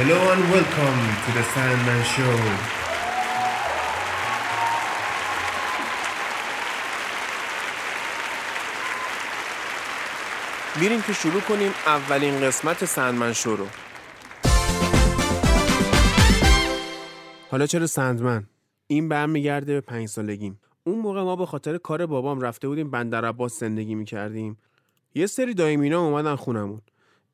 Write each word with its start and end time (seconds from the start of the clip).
Hello 0.00 0.20
and 0.34 0.44
welcome 0.56 1.00
to 1.24 1.30
the 1.36 1.44
Sandman 1.52 2.02
Show. 2.14 2.38
میریم 10.80 11.02
که 11.02 11.12
شروع 11.12 11.40
کنیم 11.40 11.70
اولین 11.86 12.40
قسمت 12.40 12.84
سندمن 12.84 13.32
شو 13.32 13.56
رو 13.56 13.66
حالا 17.50 17.66
چرا 17.66 17.86
سندمن؟ 17.86 18.46
این 18.86 19.08
برمیگرده 19.08 19.74
به 19.74 19.80
پنج 19.80 20.08
سالگیم 20.08 20.60
اون 20.84 20.98
موقع 20.98 21.22
ما 21.22 21.36
به 21.36 21.46
خاطر 21.46 21.78
کار 21.78 22.06
بابام 22.06 22.40
رفته 22.40 22.68
بودیم 22.68 22.90
بندر 22.90 23.24
عباس 23.24 23.60
زندگی 23.60 23.94
می‌کردیم 23.94 24.58
یه 25.14 25.26
سری 25.26 25.54
دایمینا 25.54 26.00
اومدن 26.00 26.36
خونمون 26.36 26.82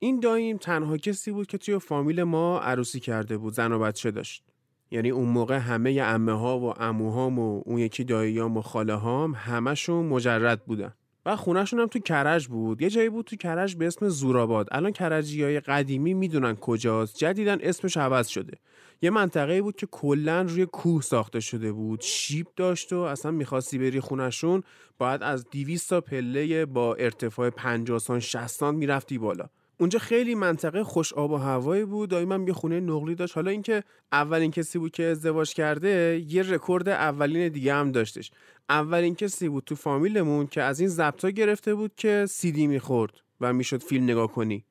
این 0.04 0.20
داییم 0.20 0.56
تنها 0.56 0.96
کسی 0.96 1.30
بود 1.30 1.46
که 1.46 1.58
توی 1.58 1.78
فامیل 1.78 2.22
ما 2.22 2.60
عروسی 2.60 3.00
کرده 3.00 3.38
بود 3.38 3.52
زن 3.52 3.72
و 3.72 3.78
بچه 3.78 4.10
داشت. 4.10 4.44
یعنی 4.90 5.10
اون 5.10 5.28
موقع 5.28 5.56
همه 5.56 6.00
امه 6.04 6.32
ها 6.32 6.58
و 6.58 6.82
اموهام 6.82 7.38
و 7.38 7.62
اون 7.66 7.78
یکی 7.78 8.04
داییام 8.04 8.56
و 8.56 8.62
خاله 8.62 8.94
هام 8.94 9.34
همشون 9.34 10.06
مجرد 10.06 10.64
بودن. 10.64 10.94
و 11.26 11.36
خونهشون 11.36 11.80
هم 11.80 11.86
تو 11.86 11.98
کرج 11.98 12.48
بود. 12.48 12.82
یه 12.82 12.90
جایی 12.90 13.08
بود 13.08 13.24
تو 13.24 13.36
کرج 13.36 13.76
به 13.76 13.86
اسم 13.86 14.08
زورآباد. 14.08 14.68
الان 14.72 14.92
کرجی 14.92 15.42
های 15.42 15.60
قدیمی 15.60 16.14
می‌دونن 16.14 16.54
کجاست. 16.54 17.16
جدیدن 17.16 17.58
اسمش 17.60 17.96
عوض 17.96 18.28
شده. 18.28 18.58
یه 19.02 19.10
منطقه 19.10 19.62
بود 19.62 19.76
که 19.76 19.86
کلا 19.86 20.42
روی 20.42 20.66
کوه 20.66 21.02
ساخته 21.02 21.40
شده 21.40 21.72
بود. 21.72 22.00
شیب 22.00 22.46
داشت 22.56 22.92
و 22.92 22.98
اصلا 22.98 23.30
می‌خواستی 23.30 23.78
بری 23.78 24.00
خونشون 24.00 24.62
باید 24.98 25.22
از 25.22 25.46
200 25.50 25.90
تا 25.90 26.00
پله 26.00 26.66
با 26.66 26.94
ارتفاع 26.94 27.50
50 27.50 27.98
سان 27.98 28.20
60 28.20 28.62
می‌رفتی 28.62 29.18
بالا. 29.18 29.48
اونجا 29.78 29.98
خیلی 29.98 30.34
منطقه 30.34 30.84
خوش 30.84 31.12
آب 31.12 31.30
و 31.30 31.36
هوایی 31.36 31.84
بود. 31.84 32.10
دایما 32.10 32.44
یه 32.46 32.52
خونه 32.52 32.80
نقلی 32.80 33.14
داشت. 33.14 33.34
حالا 33.34 33.50
اینکه 33.50 33.82
اولین 34.12 34.50
کسی 34.50 34.78
بود 34.78 34.92
که 34.92 35.04
ازدواج 35.04 35.54
کرده 35.54 36.24
یه 36.28 36.42
رکورد 36.42 36.88
اولین 36.88 37.48
دیگه 37.48 37.74
هم 37.74 37.92
داشتش. 37.92 38.30
اولین 38.68 39.14
کسی 39.14 39.48
بود 39.48 39.64
تو 39.64 39.74
فامیلمون 39.74 40.46
که 40.46 40.62
از 40.62 40.80
این 40.80 40.88
ضبطا 40.88 41.30
گرفته 41.30 41.74
بود 41.74 41.92
که 41.96 42.26
سیدی 42.28 42.66
می‌خورد 42.66 43.12
و 43.40 43.52
می‌شد 43.52 43.82
فیلم 43.82 44.04
نگاه 44.04 44.32
کنی. 44.32 44.64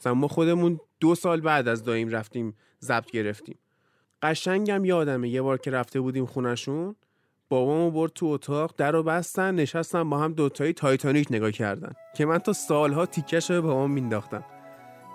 مثلا 0.00 0.14
ما 0.14 0.28
خودمون 0.28 0.80
دو 1.00 1.14
سال 1.14 1.40
بعد 1.40 1.68
از 1.68 1.84
دایم 1.84 2.08
رفتیم 2.08 2.56
ضبط 2.82 3.10
گرفتیم. 3.10 3.58
قشنگم 4.22 4.84
یادمه 4.84 5.28
یه 5.28 5.42
بار 5.42 5.58
که 5.58 5.70
رفته 5.70 6.00
بودیم 6.00 6.26
خونشون 6.26 6.96
بابامو 7.50 7.90
برد 7.90 8.12
تو 8.12 8.26
اتاق 8.26 8.74
در 8.76 8.92
رو 8.92 9.02
بستن 9.02 9.54
نشستن 9.54 10.10
با 10.10 10.18
هم 10.18 10.32
دوتایی 10.32 10.72
تایتانیک 10.72 11.26
نگاه 11.30 11.50
کردن 11.50 11.92
که 12.16 12.26
من 12.26 12.38
تا 12.38 12.52
سالها 12.52 13.06
تیکش 13.06 13.50
رو 13.50 13.62
بابام 13.62 13.90
مینداختم 13.90 14.44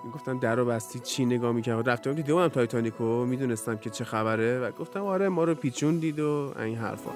می‌گفتم 0.04 0.38
در 0.38 0.56
رو 0.56 0.64
بستی 0.64 0.98
چی 0.98 1.24
نگاه 1.24 1.52
می‌کرد 1.52 1.88
رفتم 1.88 2.12
دیده 2.12 2.34
بودم 2.34 2.48
تایتانیکو؟ 2.48 3.24
می‌دونستم 3.24 3.76
که 3.76 3.90
چه 3.90 4.04
خبره؟ 4.04 4.58
و 4.58 4.70
گفتم 4.70 5.04
آره 5.04 5.28
ما 5.28 5.44
رو 5.44 5.54
پیچون 5.54 5.98
دید 5.98 6.20
و 6.20 6.52
این 6.58 6.76
حرفا. 6.76 7.10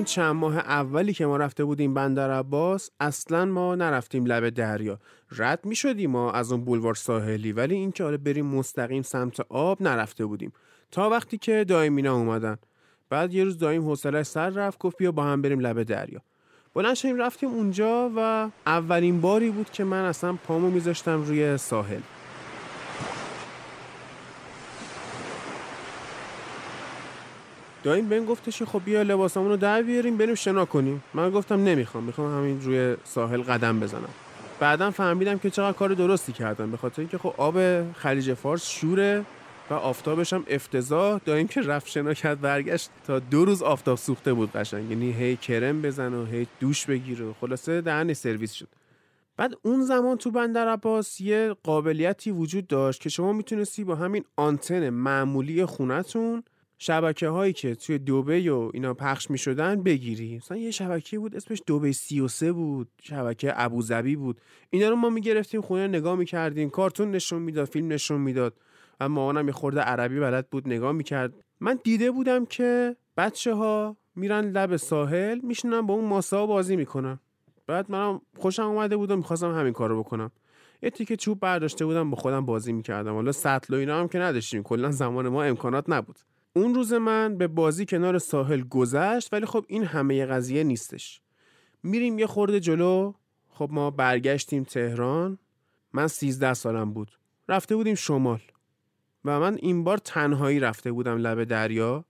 اون 0.00 0.04
چند 0.04 0.34
ماه 0.36 0.58
اولی 0.58 1.12
که 1.12 1.26
ما 1.26 1.36
رفته 1.36 1.64
بودیم 1.64 1.94
بندر 1.94 2.30
عباس 2.30 2.90
اصلا 3.00 3.44
ما 3.44 3.74
نرفتیم 3.74 4.26
لب 4.26 4.48
دریا. 4.48 4.98
رد 5.32 5.64
می 5.64 5.76
شدیم 5.76 6.10
ما 6.10 6.32
از 6.32 6.52
اون 6.52 6.64
بولوار 6.64 6.94
ساحلی 6.94 7.52
ولی 7.52 7.74
این 7.74 7.92
که 7.92 8.04
آره 8.04 8.16
بریم 8.16 8.46
مستقیم 8.46 9.02
سمت 9.02 9.40
آب 9.40 9.82
نرفته 9.82 10.26
بودیم. 10.26 10.52
تا 10.90 11.10
وقتی 11.10 11.38
که 11.38 11.64
دایمینا 11.64 12.16
اومدن. 12.16 12.56
بعد 13.10 13.34
یه 13.34 13.44
روز 13.44 13.58
دایم 13.58 13.82
حوصله 13.82 14.22
سر 14.22 14.50
رفت 14.50 14.78
گفت 14.78 14.96
بیا 14.98 15.12
با 15.12 15.24
هم 15.24 15.42
بریم 15.42 15.60
لب 15.60 15.82
دریا. 15.82 16.20
بلند 16.74 16.94
شدیم 16.94 17.16
رفتیم 17.16 17.50
اونجا 17.50 18.10
و 18.16 18.50
اولین 18.66 19.20
باری 19.20 19.50
بود 19.50 19.70
که 19.70 19.84
من 19.84 20.04
اصلا 20.04 20.32
پامو 20.32 20.70
میذاشتم 20.70 21.22
روی 21.22 21.56
ساحل. 21.56 22.00
دایم 27.82 28.08
بهم 28.08 28.24
گفتش 28.24 28.62
خب 28.62 28.80
بیا 28.84 29.02
لباسمون 29.02 29.48
رو 29.48 29.56
در 29.56 29.82
بیاریم 29.82 30.16
بریم 30.16 30.34
شنا 30.34 30.64
کنیم. 30.64 31.04
من 31.14 31.30
گفتم 31.30 31.64
نمی‌خوام 31.64 32.04
می‌خوام 32.04 32.38
همین 32.38 32.62
روی 32.62 32.96
ساحل 33.04 33.42
قدم 33.42 33.80
بزنم. 33.80 34.08
بعدا 34.60 34.90
فهمیدم 34.90 35.38
که 35.38 35.50
چقدر 35.50 35.76
کار 35.76 35.88
درستی 35.94 36.32
کردم. 36.32 36.70
به 36.70 36.76
خاطر 36.76 37.02
اینکه 37.02 37.18
خب 37.18 37.34
آب 37.36 37.56
خلیج 37.92 38.34
فارس 38.34 38.68
شوره 38.68 39.24
و 39.70 39.74
آفتابش 39.74 40.32
هم 40.32 40.44
افتضاح. 40.48 41.20
دایم 41.24 41.48
که 41.48 41.60
رفت 41.60 41.88
شنا 41.88 42.14
کرد 42.14 42.40
برگشت. 42.40 42.90
تا 43.06 43.18
دو 43.18 43.44
روز 43.44 43.62
آفتاب 43.62 43.98
سوخته 43.98 44.32
بود 44.32 44.52
قشنگ. 44.52 44.90
یعنی 44.90 45.12
هی 45.12 45.36
کرم 45.36 45.82
بزن 45.82 46.14
و 46.14 46.24
هی 46.24 46.46
دوش 46.60 46.86
بگیر 46.86 47.22
و 47.22 47.34
خلاصه 47.40 47.80
دهن 47.80 48.14
سرویس 48.14 48.52
شد. 48.52 48.68
بعد 49.36 49.54
اون 49.62 49.82
زمان 49.82 50.16
تو 50.16 50.30
بندر 50.30 50.68
عباس 50.68 51.20
یه 51.20 51.54
قابلیتی 51.62 52.30
وجود 52.30 52.66
داشت 52.66 53.00
که 53.00 53.08
شما 53.08 53.32
می‌تونستی 53.32 53.84
با 53.84 53.94
همین 53.94 54.24
آنتن 54.36 54.90
معمولی 54.90 55.64
خونتون 55.64 56.42
شبکه 56.82 57.28
هایی 57.28 57.52
که 57.52 57.74
توی 57.74 57.98
دوبه 57.98 58.52
و 58.52 58.70
اینا 58.74 58.94
پخش 58.94 59.30
می 59.30 59.38
شدن 59.38 59.82
بگیری. 59.82 60.36
مثلا 60.36 60.56
یه 60.56 60.70
شبکه 60.70 61.18
بود 61.18 61.36
اسمش 61.36 61.62
دوبه 61.66 61.92
33 61.92 62.52
بود 62.52 62.88
شبکه 63.02 63.52
ابوظبی 63.56 64.16
بود. 64.16 64.40
اینا 64.70 64.88
رو 64.88 64.96
ما 64.96 65.10
می 65.10 65.20
گرفتیم 65.20 65.60
خونه 65.60 65.86
نگاه 65.86 66.16
می 66.16 66.24
کردیم 66.24 66.70
کارتون 66.70 67.10
نشون 67.10 67.42
می‌داد 67.42 67.68
فیلم 67.68 67.92
نشون 67.92 68.20
می‌داد. 68.20 68.54
و 69.00 69.08
مامانم 69.08 69.46
یه 69.46 69.52
خورده 69.52 69.80
عربی 69.80 70.20
بلد 70.20 70.50
بود 70.50 70.68
نگاه 70.68 70.92
می‌کرد. 70.92 71.34
من 71.60 71.78
دیده 71.84 72.10
بودم 72.10 72.44
که 72.44 72.96
بچه 73.16 73.54
ها 73.54 73.96
میرن 74.16 74.44
لب 74.50 74.76
ساحل 74.76 75.40
میشنن 75.42 75.80
با 75.80 75.94
اون 75.94 76.04
ماسه 76.04 76.36
ها 76.36 76.46
بازی 76.46 76.76
می‌کنن. 76.76 77.18
بعد 77.66 77.90
منم 77.90 78.20
خوشم 78.36 78.62
اومده 78.62 78.96
بودم 78.96 79.16
می‌خواستم 79.16 79.54
همین 79.54 79.72
کارو 79.72 80.02
بکنم. 80.02 80.30
یه 80.82 80.90
تیکه 80.90 81.16
چوب 81.16 81.40
برداشته 81.40 81.84
بودم 81.84 82.10
با 82.10 82.16
خودم 82.16 82.46
بازی 82.46 82.72
می‌کردم. 82.72 83.14
حالا 83.14 83.32
سطل 83.32 83.74
و 83.74 83.76
اینا 83.76 84.00
هم 84.00 84.08
که 84.08 84.18
نداشتیم 84.18 84.62
کلا 84.62 84.90
زمان 84.90 85.28
ما 85.28 85.42
امکانات 85.42 85.84
نبود. 85.88 86.18
اون 86.52 86.74
روز 86.74 86.92
من 86.92 87.38
به 87.38 87.46
بازی 87.46 87.86
کنار 87.86 88.18
ساحل 88.18 88.60
گذشت 88.60 89.32
ولی 89.32 89.46
خب 89.46 89.64
این 89.68 89.84
همه 89.84 90.26
قضیه 90.26 90.64
نیستش. 90.64 91.20
میریم 91.82 92.18
یه 92.18 92.26
خورده 92.26 92.60
جلو. 92.60 93.12
خب 93.48 93.68
ما 93.72 93.90
برگشتیم 93.90 94.64
تهران. 94.64 95.38
من 95.92 96.06
سیزده 96.06 96.54
سالم 96.54 96.92
بود. 96.92 97.10
رفته 97.48 97.76
بودیم 97.76 97.94
شمال. 97.94 98.40
و 99.24 99.40
من 99.40 99.58
این 99.62 99.84
بار 99.84 99.98
تنهایی 99.98 100.60
رفته 100.60 100.92
بودم 100.92 101.16
لب 101.16 101.44
دریا. 101.44 102.04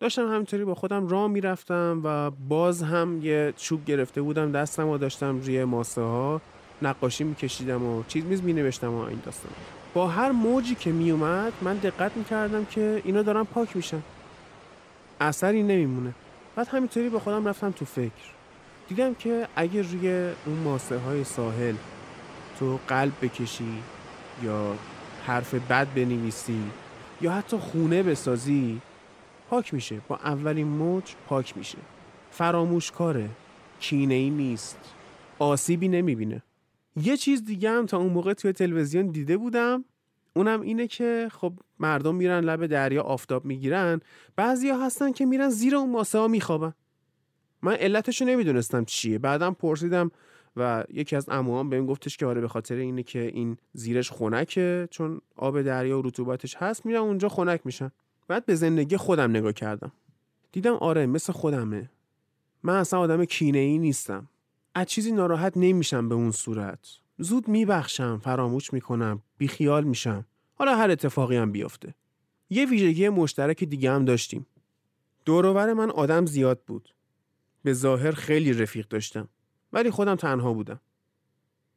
داشتم 0.00 0.28
همینطوری 0.28 0.64
با 0.64 0.74
خودم 0.74 1.06
راه 1.06 1.28
می‌رفتم 1.28 2.00
و 2.04 2.30
باز 2.30 2.82
هم 2.82 3.20
یه 3.22 3.54
چوب 3.56 3.84
گرفته 3.84 4.22
بودم 4.22 4.52
دستم 4.52 4.88
و 4.88 4.98
داشتم 4.98 5.40
روی 5.40 5.64
ماسه 5.64 6.00
ها 6.00 6.40
نقاشی 6.82 7.24
میکشیدم 7.24 7.82
و 7.82 8.02
چیز 8.08 8.24
میز 8.24 8.42
مینوشتم 8.42 8.94
و 8.94 8.98
این 8.98 9.20
داستان 9.24 9.52
با 9.94 10.08
هر 10.08 10.30
موجی 10.30 10.74
که 10.74 10.92
میومد 10.92 11.52
من 11.62 11.76
دقت 11.76 12.16
می‌کردم 12.16 12.64
که 12.64 13.02
اینا 13.04 13.22
دارن 13.22 13.44
پاک 13.44 13.76
میشن. 13.76 14.02
اثری 15.20 15.62
نمیمونه. 15.62 16.14
بعد 16.56 16.68
همینطوری 16.68 17.08
با 17.08 17.18
خودم 17.18 17.48
رفتم 17.48 17.70
تو 17.70 17.84
فکر. 17.84 18.34
دیدم 18.88 19.14
که 19.14 19.48
اگه 19.56 19.82
روی 19.82 20.32
اون 20.46 20.58
ماسه 20.64 20.98
های 20.98 21.24
ساحل 21.24 21.74
تو 22.58 22.78
قلب 22.88 23.12
بکشی 23.22 23.82
یا 24.42 24.76
حرف 25.26 25.54
بد 25.54 25.86
بنویسی 25.94 26.62
یا 27.20 27.32
حتی 27.32 27.56
خونه 27.56 28.02
بسازی 28.02 28.80
پاک 29.50 29.74
میشه. 29.74 30.00
با 30.08 30.16
اولین 30.16 30.66
موج 30.66 31.14
پاک 31.28 31.56
میشه. 31.56 31.78
فراموش 32.30 32.90
کاره 32.90 33.28
کینه 33.80 34.14
ای 34.14 34.30
نیست. 34.30 34.78
آسیبی 35.38 35.88
نمی‌بینه. 35.88 36.42
یه 36.96 37.16
چیز 37.16 37.44
دیگه 37.44 37.70
هم 37.70 37.86
تا 37.86 37.98
اون 37.98 38.12
موقع 38.12 38.32
توی 38.32 38.52
تلویزیون 38.52 39.06
دیده 39.06 39.36
بودم. 39.36 39.84
اونم 40.36 40.60
اینه 40.60 40.86
که 40.86 41.28
خب 41.32 41.52
مردم 41.80 42.14
میرن 42.14 42.44
لب 42.44 42.66
دریا 42.66 43.02
آفتاب 43.02 43.44
می‌گیرن. 43.44 44.00
بعضیا 44.36 44.78
هستن 44.78 45.12
که 45.12 45.26
میرن 45.26 45.48
زیر 45.48 45.76
اون 45.76 45.90
ماسه 45.90 46.18
ها 46.18 46.28
میخوابن. 46.28 46.74
من 47.62 47.72
علتشو 47.72 48.24
نمی‌دونستم 48.24 48.84
چیه. 48.84 49.18
بعدم 49.18 49.54
پرسیدم 49.54 50.10
و 50.56 50.84
یکی 50.92 51.16
از 51.16 51.28
عموام 51.28 51.70
بهم 51.70 51.86
گفتش 51.86 52.16
که 52.16 52.26
آره 52.26 52.40
به 52.40 52.48
خاطر 52.48 52.74
اینه 52.74 53.02
که 53.02 53.22
این 53.22 53.56
زیرش 53.72 54.12
خنکه 54.12 54.88
چون 54.90 55.20
آب 55.36 55.62
دریا 55.62 55.98
و 55.98 56.02
رطوبتش 56.02 56.56
هست 56.56 56.86
میرن 56.86 57.00
اونجا 57.00 57.28
خنک 57.28 57.60
میشن. 57.64 57.90
بعد 58.28 58.46
به 58.46 58.54
زندگی 58.54 58.96
خودم 58.96 59.30
نگاه 59.30 59.52
کردم. 59.52 59.92
دیدم 60.52 60.74
آره 60.74 61.06
مثل 61.06 61.32
خودمه. 61.32 61.90
من 62.62 62.76
اصلا 62.76 63.00
آدم 63.00 63.24
کینه 63.24 63.58
ای 63.58 63.78
نیستم. 63.78 64.28
از 64.74 64.86
چیزی 64.86 65.12
ناراحت 65.12 65.52
نمیشم 65.56 66.08
به 66.08 66.14
اون 66.14 66.30
صورت. 66.30 66.88
زود 67.18 67.48
میبخشم 67.48 68.18
فراموش 68.18 68.72
می‌کنم 68.72 69.22
بیخیال 69.38 69.84
میشم. 69.84 70.26
حالا 70.54 70.76
هر 70.76 70.90
اتفاقی 70.90 71.36
هم 71.36 71.52
بیفته. 71.52 71.94
یه 72.50 72.66
ویژگی 72.66 73.08
مشترک 73.08 73.64
دیگه 73.64 73.90
هم 73.92 74.04
داشتیم. 74.04 74.46
دوروبر 75.24 75.72
من 75.72 75.90
آدم 75.90 76.26
زیاد 76.26 76.60
بود. 76.66 76.94
به 77.62 77.72
ظاهر 77.72 78.12
خیلی 78.12 78.52
رفیق 78.52 78.88
داشتم. 78.88 79.28
ولی 79.72 79.90
خودم 79.90 80.14
تنها 80.14 80.52
بودم. 80.52 80.80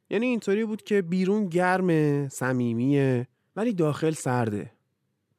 یعنی 0.09 0.25
اینطوری 0.25 0.65
بود 0.65 0.81
که 0.81 1.01
بیرون 1.01 1.47
گرمه 1.49 2.29
صمیمیه 2.29 3.27
ولی 3.55 3.73
داخل 3.73 4.11
سرده. 4.11 4.71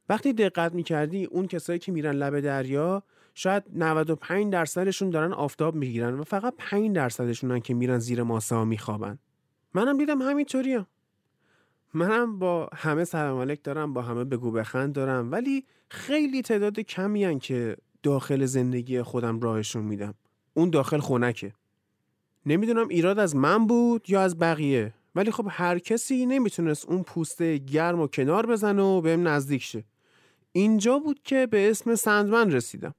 وقتی 0.08 0.32
دقت 0.32 0.75
می‌کردی 0.75 1.25
اون 1.25 1.46
کسایی 1.46 1.78
که 1.78 1.93
میرن 1.93 2.14
لب 2.14 2.40
دریا 2.40 3.02
شاید 3.38 3.64
95 3.75 4.52
درصدشون 4.52 5.11
دارن 5.11 5.32
آفتاب 5.32 5.75
می‌گیرن 5.75 6.14
و 6.14 6.25
فقط 6.25 6.55
5 6.58 6.96
درصدشونن 6.96 7.61
که 7.61 7.75
میرن 7.75 7.99
زیر 7.99 8.23
ماسه 8.23 8.55
ها 8.55 8.64
میخوابن. 8.64 9.19
منم 9.75 9.99
دیدم 9.99 10.23
همینطوریم. 10.23 10.87
منم 11.94 12.38
با 12.38 12.70
همه 12.75 13.05
سلام 13.05 13.55
دارم 13.55 13.93
با 13.93 14.02
همه 14.02 14.25
بگو 14.25 14.50
بخند 14.50 14.93
دارم 14.93 15.32
ولی 15.32 15.64
خیلی 15.88 16.43
تعداد 16.43 16.81
کمی 16.81 17.38
که 17.38 17.76
داخل 18.02 18.44
زندگی 18.44 19.02
خودم 19.02 19.41
راهشون 19.41 19.84
میدم. 19.84 20.14
اون 20.55 20.70
داخل 20.70 20.99
خونکه 20.99 21.52
نمی‌دونم 22.46 22.88
ایراد 22.88 23.19
از 23.19 23.37
من 23.37 23.67
بود 23.67 24.11
یا 24.11 24.20
از 24.20 24.38
بقیه 24.38 24.94
ولی 25.14 25.31
خب 25.31 25.46
هر 25.50 25.79
کسی 25.79 26.26
نمی‌تونست 26.26 26.88
اون 26.88 27.02
پوسته 27.02 27.58
گرم 27.58 28.00
و 28.00 28.06
کنار 28.06 28.46
بزنه 28.46 28.82
و 28.82 29.00
بهم 29.00 29.29
نزدیک 29.29 29.62
شه. 29.62 29.84
اینجا 30.52 30.99
بود 30.99 31.20
که 31.25 31.46
به 31.46 31.70
اسم 31.70 31.94
Sandman 31.94 32.52
رسیدم. 32.52 32.94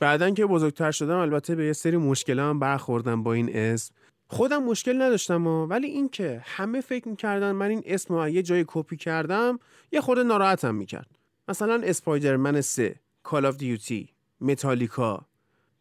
بعدا 0.00 0.30
که 0.30 0.46
بزرگتر 0.46 0.90
شدم 0.90 1.16
البته 1.16 1.54
به 1.54 1.66
یه 1.66 1.72
سری 1.72 1.96
مشکل 1.96 2.38
هم 2.38 2.58
برخوردم 2.58 3.22
با 3.22 3.32
این 3.32 3.56
اسم. 3.56 3.94
خودم 4.28 4.62
مشکل 4.62 5.02
نداشتم 5.02 5.46
و 5.46 5.66
ولی 5.66 5.86
این 5.86 6.08
که 6.08 6.42
همه 6.44 6.80
فکر 6.80 7.08
می‌کردن 7.08 7.52
من 7.52 7.68
این 7.68 7.82
اسم 7.86 8.14
رو 8.14 8.28
یه 8.28 8.42
جای 8.42 8.64
کپی 8.68 8.96
کردم 8.96 9.58
یه 9.92 10.00
خورده 10.00 10.22
ناراحتم 10.22 10.74
می‌کرد. 10.74 11.18
مثلا 11.48 11.80
Spider-Man 11.84 12.60
3 12.60 12.94
Call 13.22 13.46
of 13.46 13.56
Duty 13.56 14.08
Metallica 14.40 15.26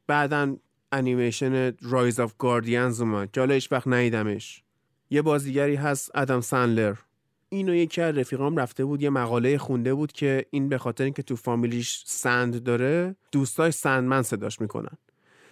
بعدا 0.08 0.56
انیمیشن 0.92 1.74
Rise 1.82 2.20
of 2.20 2.34
Guardians 2.38 3.02
اومد 3.02 3.32
که 3.32 3.42
حالا 3.42 3.54
هیچ 3.54 3.72
وقت 3.72 3.88
ندیدمش. 3.88 4.64
یه 5.10 5.22
بازیگری 5.22 5.76
هست 5.76 6.12
ادم 6.16 6.42
سانلر 6.42 6.96
اینو 7.50 7.76
یکی 7.76 8.02
از 8.02 8.18
رفیقام 8.18 8.58
رفته 8.58 8.86
بود 8.86 9.02
یه 9.02 9.10
مقاله 9.10 9.58
خونده 9.58 9.94
بود 9.94 10.12
که 10.12 10.46
این 10.50 10.70
به 10.70 10.78
خاطر 10.78 11.04
اینکه 11.04 11.24
تو 11.24 11.36
فامیلیش 11.36 12.04
سند 12.06 12.64
داره 12.64 13.16
دوستاش 13.32 13.74
سندمن 13.74 14.22
صداش 14.22 14.62
می‌کنن. 14.62 14.98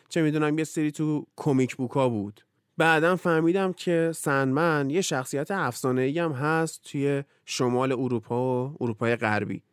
چه 0.09 0.21
می‌دونم 0.21 0.57
یه 0.57 0.63
سری 0.63 0.91
تو 0.91 1.27
کمیک 1.35 1.75
بوکا 1.75 2.09
بود. 2.09 2.41
بعدا 2.77 3.15
فهمیدم 3.15 3.73
که 3.73 4.11
سندمن 4.15 4.89
یه 4.89 5.01
شخصیت 5.01 5.51
افسانه‌ای 5.51 6.19
هم 6.19 6.31
هست 6.31 6.83
توی 6.83 7.23
شمال 7.45 7.91
اروپا 7.91 8.67
و 8.67 8.77
اروپای 8.81 9.15
غربی. 9.15 9.63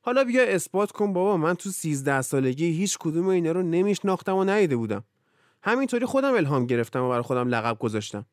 حالا 0.00 0.24
بیا 0.24 0.42
اثبات 0.42 0.92
کن 0.92 1.12
بابا 1.12 1.36
من 1.36 1.54
تو 1.54 1.70
13 1.70 2.22
سالگی 2.22 2.66
هیچ 2.66 2.98
کدوم 2.98 3.28
اینا 3.28 3.52
رو 3.52 3.62
نمیشناختم 3.62 4.36
و 4.36 4.44
ندیده 4.44 4.76
بودم. 4.76 5.04
همینطوری 5.62 6.06
خودم 6.06 6.34
الهام 6.34 6.66
گرفتم 6.66 7.02
و 7.02 7.08
برای 7.08 7.22
خودم 7.22 7.48
لقب 7.48 7.78
گذاشتم. 7.78 8.26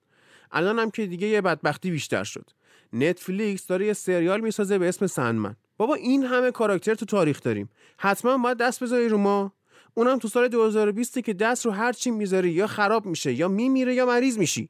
الانم 0.51 0.91
که 0.91 1.05
دیگه 1.05 1.27
یه 1.27 1.41
بدبختی 1.41 1.91
بیشتر 1.91 2.23
شد. 2.23 2.49
نتفلیکس 2.93 3.67
داره 3.67 3.85
یه 3.85 3.93
سریال 3.93 4.41
می‌سازه 4.41 4.77
به 4.77 4.89
اسم 4.89 5.07
سندمن. 5.07 5.55
بابا 5.77 5.95
این 5.95 6.23
همه 6.23 6.51
کاراکتر 6.51 6.95
تو 6.95 7.05
تاریخ 7.05 7.41
داریم. 7.41 7.69
حتما 7.97 8.37
باید 8.37 8.57
دست 8.57 8.83
بذاری 8.83 9.09
رو 9.09 9.17
ما. 9.17 9.53
اونم 9.93 10.17
تو 10.17 10.27
سال 10.27 10.47
2020 10.47 11.19
که 11.19 11.33
دست 11.33 11.65
رو 11.65 11.71
هر 11.71 11.91
چی 11.91 12.11
می‌ذاری 12.11 12.49
یا 12.49 12.67
خراب 12.67 13.05
میشه 13.05 13.33
یا 13.33 13.47
میمیره 13.47 13.95
یا 13.95 14.05
مریض 14.05 14.37
میشی. 14.37 14.69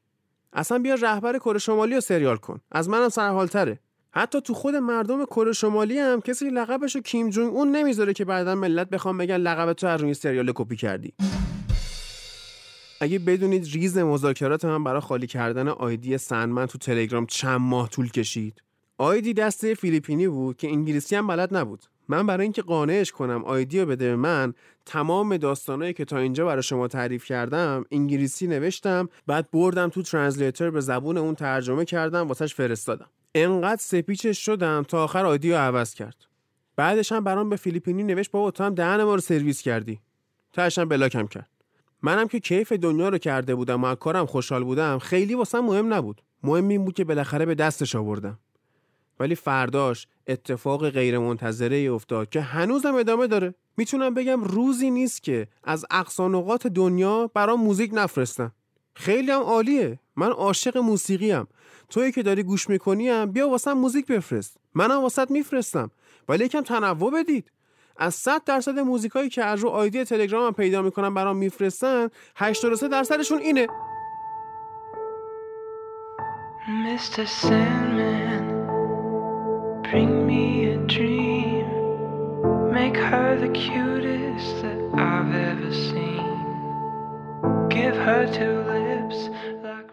اصلا 0.52 0.78
بیا 0.78 0.94
رهبر 0.94 1.38
کره 1.38 1.58
شمالی 1.58 1.94
رو 1.94 2.00
سریال 2.00 2.36
کن. 2.36 2.60
از 2.72 2.88
منم 2.88 3.08
سرحالتره. 3.08 3.78
حتی 4.12 4.40
تو 4.40 4.54
خود 4.54 4.76
مردم 4.76 5.24
کره 5.24 5.52
شمالی 5.52 5.98
هم 5.98 6.20
کسی 6.20 6.50
لقبشو 6.50 7.00
کیم 7.00 7.30
جونگ 7.30 7.54
اون 7.54 7.70
نمی‌ذاره 7.76 8.12
که 8.12 8.24
بعدا 8.24 8.54
ملت 8.54 8.88
بخوام 8.88 9.18
بگن 9.18 9.36
لقب 9.36 9.72
تو 9.72 9.86
از 9.86 10.00
روی 10.00 10.14
سریال 10.14 10.52
کپی 10.54 10.76
کردی. 10.76 11.12
اگه 13.04 13.18
بدونید 13.18 13.64
ریز 13.72 13.98
مذاکرات 13.98 14.64
من 14.64 14.84
برای 14.84 15.00
خالی 15.00 15.26
کردن 15.26 15.68
آیدی 15.68 16.18
Sandman 16.18 16.66
تو 16.66 16.78
تلگرام 16.78 17.26
چند 17.26 17.60
ماه 17.60 17.88
طول 17.88 18.10
کشید. 18.10 18.62
آیدی 18.98 19.34
دست 19.34 19.58
یه 19.58 19.74
فیلیپینی 19.74 20.28
بود 20.28 20.56
که 20.56 20.68
انگلیسی 20.68 21.16
هم 21.16 21.26
بلد 21.26 21.56
نبود. 21.56 21.84
من 22.08 22.26
برای 22.26 22.42
اینکه 22.42 22.62
قانعش 22.62 23.12
کنم 23.12 23.44
آیدی 23.44 23.80
رو 23.80 23.86
بده 23.86 24.08
به 24.08 24.16
من 24.16 24.54
تمام 24.86 25.36
داستانهایی 25.36 25.92
که 25.92 26.04
تا 26.04 26.18
اینجا 26.18 26.46
برای 26.46 26.62
شما 26.62 26.88
تعریف 26.88 27.24
کردم 27.24 27.84
انگلیسی 27.90 28.46
نوشتم 28.46 29.08
بعد 29.26 29.50
بردم 29.50 29.88
تو 29.88 30.02
translator 30.02 30.70
به 30.70 30.80
زبون 30.80 31.18
اون 31.18 31.34
ترجمه 31.34 31.84
کردم 31.84 32.28
واسش 32.28 32.54
فرستادم. 32.54 33.08
انقدر 33.34 33.80
سه 33.80 33.96
پیچش 33.96 34.44
شدم 34.44 34.82
تا 34.88 35.04
آخر 35.04 35.26
آیدی 35.26 35.50
رو 35.50 35.56
عوض 35.56 35.94
کرد. 35.94 36.16
بعدش 36.76 37.12
هم 37.12 37.24
برام 37.24 37.50
به 37.50 37.56
فیلیپینی 37.56 38.02
نوشت 38.02 38.30
بابا 38.30 38.50
تو 38.50 38.64
هم 38.64 38.74
دهن 38.74 39.02
ما 39.04 39.14
رو 39.14 39.20
سرویس 39.20 39.62
کردی. 39.62 40.00
تاشم 40.52 40.84
بلاکم 40.84 41.26
کرد. 41.26 41.53
منم 42.04 42.28
که 42.28 42.40
کیف 42.40 42.72
دنیا 42.72 43.08
رو 43.08 43.18
کرده 43.18 43.54
بودم 43.54 43.84
و 43.84 43.94
کارم 43.94 44.26
خوشحال 44.26 44.64
بودم 44.64 44.98
خیلی 44.98 45.34
واسم 45.34 45.60
مهم 45.60 45.94
نبود. 45.94 46.22
مهم 46.42 46.68
این 46.68 46.84
بود 46.84 46.94
که 46.94 47.04
بالاخره 47.04 47.46
به 47.46 47.54
دستش 47.54 47.96
آوردم. 47.96 48.38
ولی 49.20 49.34
فرداش 49.34 50.06
اتفاق 50.26 50.90
غیرمنتظره 50.90 51.76
ای 51.76 51.88
افتاد 51.88 52.28
که 52.28 52.40
هنوزم 52.40 52.94
ادامه 52.94 53.26
داره. 53.26 53.54
می‌تونم 53.76 54.14
بگم 54.14 54.44
روزی 54.44 54.90
نیست 54.90 55.22
که 55.22 55.48
از 55.64 55.86
اقصا 55.90 56.28
نقاط 56.28 56.66
دنیا 56.66 57.30
برام 57.34 57.60
موزیک 57.60 57.90
نفرستن. 57.94 58.52
خیلی 58.94 59.30
هم 59.30 59.42
عالیه. 59.42 59.98
من 60.16 60.30
عاشق 60.30 60.76
موسیقی 60.76 61.30
هم 61.30 61.46
توی 61.90 62.12
که 62.12 62.22
داری 62.22 62.42
گوش 62.42 62.68
می‌کنی 62.68 63.08
هم 63.08 63.32
بیا 63.32 63.48
واسم 63.48 63.72
موزیک 63.72 64.06
بفرست. 64.06 64.56
منم 64.74 65.02
واسط 65.02 65.30
میفرستم. 65.30 65.90
ولی 66.28 66.44
یکم 66.44 66.60
تنوع 66.60 67.12
بدید. 67.12 67.50
از 67.96 68.14
100 68.14 68.44
درصد 68.44 68.78
موزیکایی 68.78 69.28
که 69.28 69.44
از 69.44 69.60
رو 69.60 69.68
آیدی 69.68 70.04
تلگرام 70.04 70.46
هم 70.46 70.52
پیدا 70.52 70.82
می‌کنم 70.82 71.14
برام 71.14 71.36
میفرستن 71.36 72.08
83 72.36 72.88
درصدشون 72.88 73.38
اینه 73.38 73.66
Mr. 76.66 77.26
Sandman, 77.26 78.44
bring 79.86 80.26
me 80.26 80.44
a 80.74 80.76
dream. 80.94 81.66
Make 82.72 82.96
her 82.96 83.30
the 83.44 83.50
cutest 83.62 84.62
that 84.62 84.78
I've 84.94 85.34
ever 85.50 85.72
seen. 85.88 86.38
Give 87.68 87.96
her 88.06 88.22
two 88.38 88.56
lips 88.72 89.18
like 89.62 89.84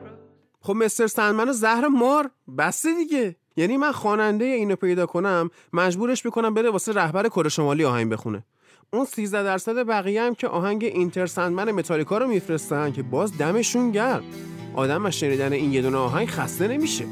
خب 0.62 0.75
مستر 0.75 1.08
سندمن 1.08 1.50
و 1.50 1.53
زهر 1.53 1.88
مار 1.88 2.31
بسته 2.58 2.93
دیگه 2.93 3.36
یعنی 3.55 3.77
من 3.77 3.91
خواننده 3.91 4.46
اینو 4.46 4.75
پیدا 4.75 5.05
کنم 5.05 5.50
مجبورش 5.74 6.27
بکنم 6.27 6.53
بره 6.53 6.70
واسه 6.70 6.91
رهبر 6.91 7.27
کره 7.27 7.50
شمالی 7.50 7.86
آهنگ 7.86 8.12
بخونه. 8.12 8.43
اون 8.93 9.05
13 9.05 9.43
درصد 9.43 9.88
بقیه 9.88 10.22
هم 10.22 10.36
که 10.36 10.48
آهنگ 10.48 10.84
اینتر 10.84 11.25
سندمن 11.25 11.72
متالیکا 11.72 12.17
رو 12.17 12.27
میفرستن 12.27 12.91
که 12.91 13.03
باز 13.03 13.38
دمشون 13.38 13.91
گرم. 13.91 14.24
آدم 14.75 15.05
از 15.05 15.20
شنیدن 15.20 15.53
این 15.53 15.74
یه 15.74 15.81
دونه 15.81 15.98
آهنگ 15.98 16.27
خسته 16.27 16.67
نمیشه. 16.67 17.05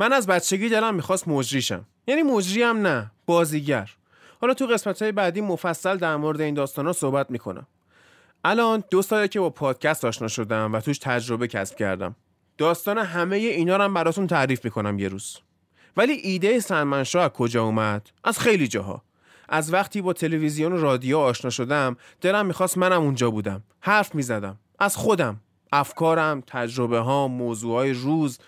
من 0.00 0.12
از 0.12 0.26
بچگی 0.26 0.68
دلم 0.68 0.94
می‌خواست 0.94 1.28
مجریشم 1.28 1.84
یعنی 2.06 2.22
مجری 2.22 2.62
هم 2.62 2.86
نه 2.86 3.10
بازیگر. 3.26 3.90
حالا 4.40 4.54
تو 4.54 4.66
قسمت 4.66 5.02
های 5.02 5.12
بعدی 5.12 5.40
مفصل 5.40 5.96
در 5.96 6.16
مورد 6.16 6.40
این 6.40 6.54
داستان 6.54 6.86
ها 6.86 6.92
صحبت 6.92 7.30
می‌کنم. 7.30 7.66
الان 8.44 8.84
دو 8.90 9.02
ساله 9.02 9.28
که 9.28 9.40
با 9.40 9.50
پادکست 9.50 10.04
آشنا 10.04 10.28
شدم 10.28 10.72
و 10.72 10.80
توش 10.80 10.98
تجربه 10.98 11.48
کسب 11.48 11.76
کردم. 11.76 12.16
داستان 12.58 12.98
همه 12.98 13.36
اینا 13.36 13.76
رو 13.76 13.82
هم 13.82 13.94
براتون 13.94 14.26
تعریف 14.26 14.64
می‌کنم 14.64 14.98
یه 14.98 15.08
روز. 15.08 15.38
ولی 15.96 16.12
ایده 16.12 16.60
سنمنشا 16.60 17.24
از 17.24 17.30
کجا 17.30 17.64
اومد؟ 17.64 18.10
از 18.24 18.38
خیلی 18.38 18.68
جاها. 18.68 19.02
از 19.48 19.72
وقتی 19.72 20.02
با 20.02 20.12
تلویزیون 20.12 20.72
و 20.72 20.76
رادیو 20.76 21.18
آشنا 21.18 21.50
شدم 21.50 21.96
دلم 22.20 22.46
می‌خواست 22.46 22.78
منم 22.78 23.02
اونجا 23.02 23.30
بودم. 23.30 23.62
حرف 23.80 24.14
می‌زدم. 24.14 24.58
از 24.78 24.96
خودم. 24.96 25.40
افکارم 25.72 26.42
تجربه 26.46 26.98
ها 26.98 27.28
موضوع 27.28 27.74
های 27.74 27.92
روز. 27.92 28.38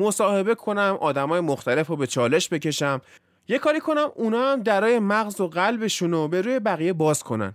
مصاحبه 0.00 0.54
کنم 0.54 0.98
آدمای 1.00 1.40
مختلف 1.40 1.86
رو 1.86 1.96
به 1.96 2.06
چالش 2.06 2.48
بکشم. 2.48 3.00
یه 3.48 3.58
کاری 3.58 3.80
کنم 3.80 4.08
اونا 4.14 4.52
هم 4.52 4.62
درای 4.62 4.98
مغز 4.98 5.40
و 5.40 5.48
قلبشون 5.48 6.12
رو 6.12 6.28
به 6.28 6.42
روی 6.42 6.58
بقیه 6.58 6.92
باز 6.92 7.22
کنن. 7.22 7.54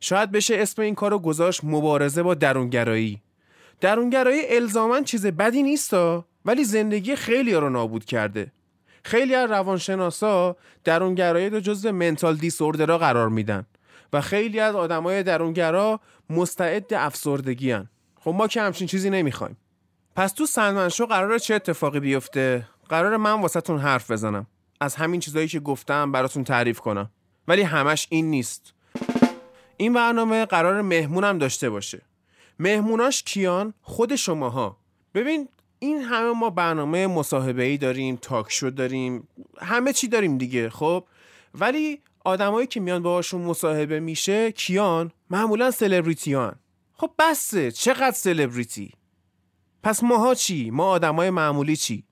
شاید 0.00 0.30
بشه 0.30 0.56
اسم 0.56 0.82
این 0.82 0.94
کارو 0.94 1.18
گذاشت 1.18 1.64
مبارزه 1.64 2.22
با 2.22 2.34
درونگرایی. 2.34 3.22
درونگرایی 3.80 4.40
الزاما 4.48 5.00
چیز 5.00 5.26
بدی 5.26 5.62
نیستا 5.62 6.24
ولی 6.44 6.64
زندگی 6.64 7.16
خیلی 7.16 7.54
رو 7.54 7.70
نابود 7.70 8.04
کرده. 8.04 8.52
خیلی 9.04 9.34
از 9.34 9.50
روانشناسا 9.50 10.56
درونگرایی 10.84 11.50
رو 11.50 11.60
جزو 11.60 11.92
منتال 11.92 12.36
دیسوردرا 12.36 12.98
قرار 12.98 13.28
میدن 13.28 13.66
و 14.12 14.20
خیلی 14.20 14.60
از 14.60 14.74
آدمای 14.74 15.22
درونگرا 15.22 16.00
مستعد 16.30 16.94
افسردگی 16.94 17.70
هن. 17.70 17.88
خب 18.20 18.30
ما 18.30 18.48
که 18.48 18.62
همچین 18.62 18.86
چیزی 18.86 19.10
نمی‌خوایم. 19.10 19.56
پس 20.16 20.32
تو 20.32 20.46
سندمنشو 20.46 21.06
قراره 21.06 21.38
چه 21.38 21.54
اتفاقی 21.54 22.00
بیفته؟ 22.00 22.68
قرار 22.88 23.16
من 23.16 23.40
واسهتون 23.40 23.78
حرف 23.78 24.10
بزنم. 24.10 24.46
از 24.80 24.94
همین 24.94 25.20
چیزایی 25.20 25.48
که 25.48 25.60
گفتم 25.60 26.12
براتون 26.12 26.44
تعریف 26.44 26.80
کنم. 26.80 27.10
ولی 27.48 27.62
همش 27.62 28.06
این 28.10 28.30
نیست. 28.30 28.74
این 29.76 29.92
برنامه 29.92 30.44
قرار 30.44 30.82
مهمونم 30.82 31.38
داشته 31.38 31.70
باشه. 31.70 32.02
مهموناش 32.58 33.22
کیان؟ 33.22 33.74
خود 33.82 34.16
شماها. 34.16 34.76
ببین 35.14 35.48
این 35.78 36.02
همه 36.02 36.32
ما 36.32 36.50
برنامه 36.50 37.06
مصاحبه 37.06 37.62
ای 37.62 37.76
داریم 37.78 38.16
تاک 38.16 38.46
شو 38.48 38.70
داریم 38.70 39.28
همه 39.58 39.92
چی 39.92 40.08
داریم 40.08 40.38
دیگه 40.38 40.70
خب؟ 40.70 41.04
ولی 41.54 42.00
آدمایی 42.24 42.66
که 42.66 42.80
میان 42.80 43.02
باهاشون 43.02 43.40
مصاحبه 43.40 44.00
میشه 44.00 44.52
کیان؟ 44.52 45.12
معمولا 45.30 45.70
سلبریتیان. 45.70 46.54
خب 46.94 47.10
بسه 47.18 47.70
چقدر 47.70 48.10
سلبریتی؟ 48.16 48.92
پس 49.82 50.02
ماها 50.02 50.34
چی؟ 50.34 50.70
ما 50.70 50.86
آدمای 50.86 51.30
معمولی 51.30 51.76
چی؟ 51.76 52.04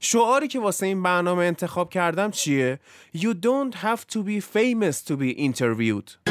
شعاری 0.00 0.48
که 0.48 0.60
واسه 0.60 0.86
این 0.86 1.02
برنامه 1.02 1.44
انتخاب 1.44 1.90
کردم 1.90 2.30
چیه؟ 2.30 2.80
You 3.16 3.34
don't 3.34 3.74
have 3.74 4.00
to 4.12 4.18
be 4.18 4.40
famous 4.40 5.08
to 5.08 5.16
be 5.16 5.38
interviewed. 5.38 6.30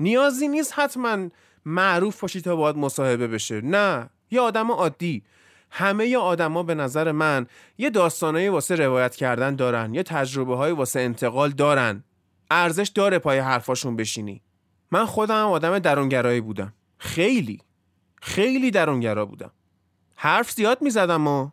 نیازی 0.00 0.48
نیست 0.48 0.72
حتما 0.76 1.28
معروف 1.64 2.20
باشی 2.20 2.40
تا 2.40 2.56
باید 2.56 2.76
مصاحبه 2.76 3.28
بشه. 3.28 3.60
نه 3.60 4.10
یه 4.30 4.40
آدم 4.40 4.72
عادی. 4.72 5.22
همه 5.70 6.16
آدما 6.16 6.62
به 6.62 6.74
نظر 6.74 7.12
من 7.12 7.46
یه 7.78 7.90
داستانایی 7.90 8.48
واسه 8.48 8.74
روایت 8.74 9.16
کردن 9.16 9.56
دارن 9.56 9.94
یه 9.94 10.02
تجربه 10.02 10.56
های 10.56 10.72
واسه 10.72 11.00
انتقال 11.00 11.50
دارن. 11.50 12.04
ارزش 12.50 12.88
داره 12.94 13.18
پای 13.18 13.38
حرفاشون 13.38 13.96
بشینی. 13.96 14.42
من 14.90 15.06
خودم 15.06 15.46
آدم 15.46 15.78
درونگرایی 15.78 16.40
بودم. 16.40 16.72
خیلی. 16.98 17.60
خیلی 18.22 18.70
درونگرا 18.70 19.26
بودم. 19.26 19.50
حرف 20.14 20.50
زیاد 20.50 20.82
می‌زدم 20.82 21.26
و 21.26 21.50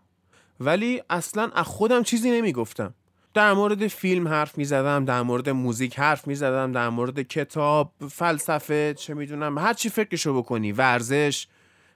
ولی 0.60 1.02
اصلا 1.10 1.52
از 1.56 1.66
خودم 1.66 2.04
چیزی 2.04 2.32
نمی‌گفتم. 2.32 2.94
در 3.34 3.54
مورد 3.54 3.88
فیلم 3.88 4.28
حرف 4.28 4.58
می‌زدم 4.58 5.06
در 5.06 5.22
مورد 5.22 5.50
موزیک 5.50 6.00
حرف 6.00 6.28
می‌زدم 6.28 6.72
در 6.72 6.90
مورد 6.90 7.22
کتاب 7.22 7.92
فلسفه 8.10 8.94
چه 8.94 9.14
می‌دونم 9.14 9.58
هر 9.58 9.74
چی 9.74 9.90
فکرشو 9.90 10.38
بکنی 10.38 10.72
ورزش. 10.72 11.48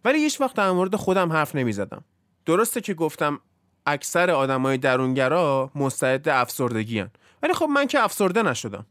ولی 0.05 0.19
هیچ 0.19 0.41
وقت 0.41 0.55
در 0.55 0.71
مورد 0.71 0.95
خودم 0.95 1.31
حرف 1.31 1.55
نمی‌زدم. 1.55 2.03
درسته 2.45 2.81
که 2.81 2.93
گفتم 2.93 3.39
اکثر 3.85 4.31
آدمای 4.31 4.77
درونگرا 4.77 5.71
مستعد 5.75 6.29
افسردگی 6.29 6.99
هن. 6.99 7.09
ولی 7.43 7.53
خب 7.53 7.65
من 7.65 7.87
که 7.87 8.03
افسرده 8.03 8.43
نشدم. 8.43 8.85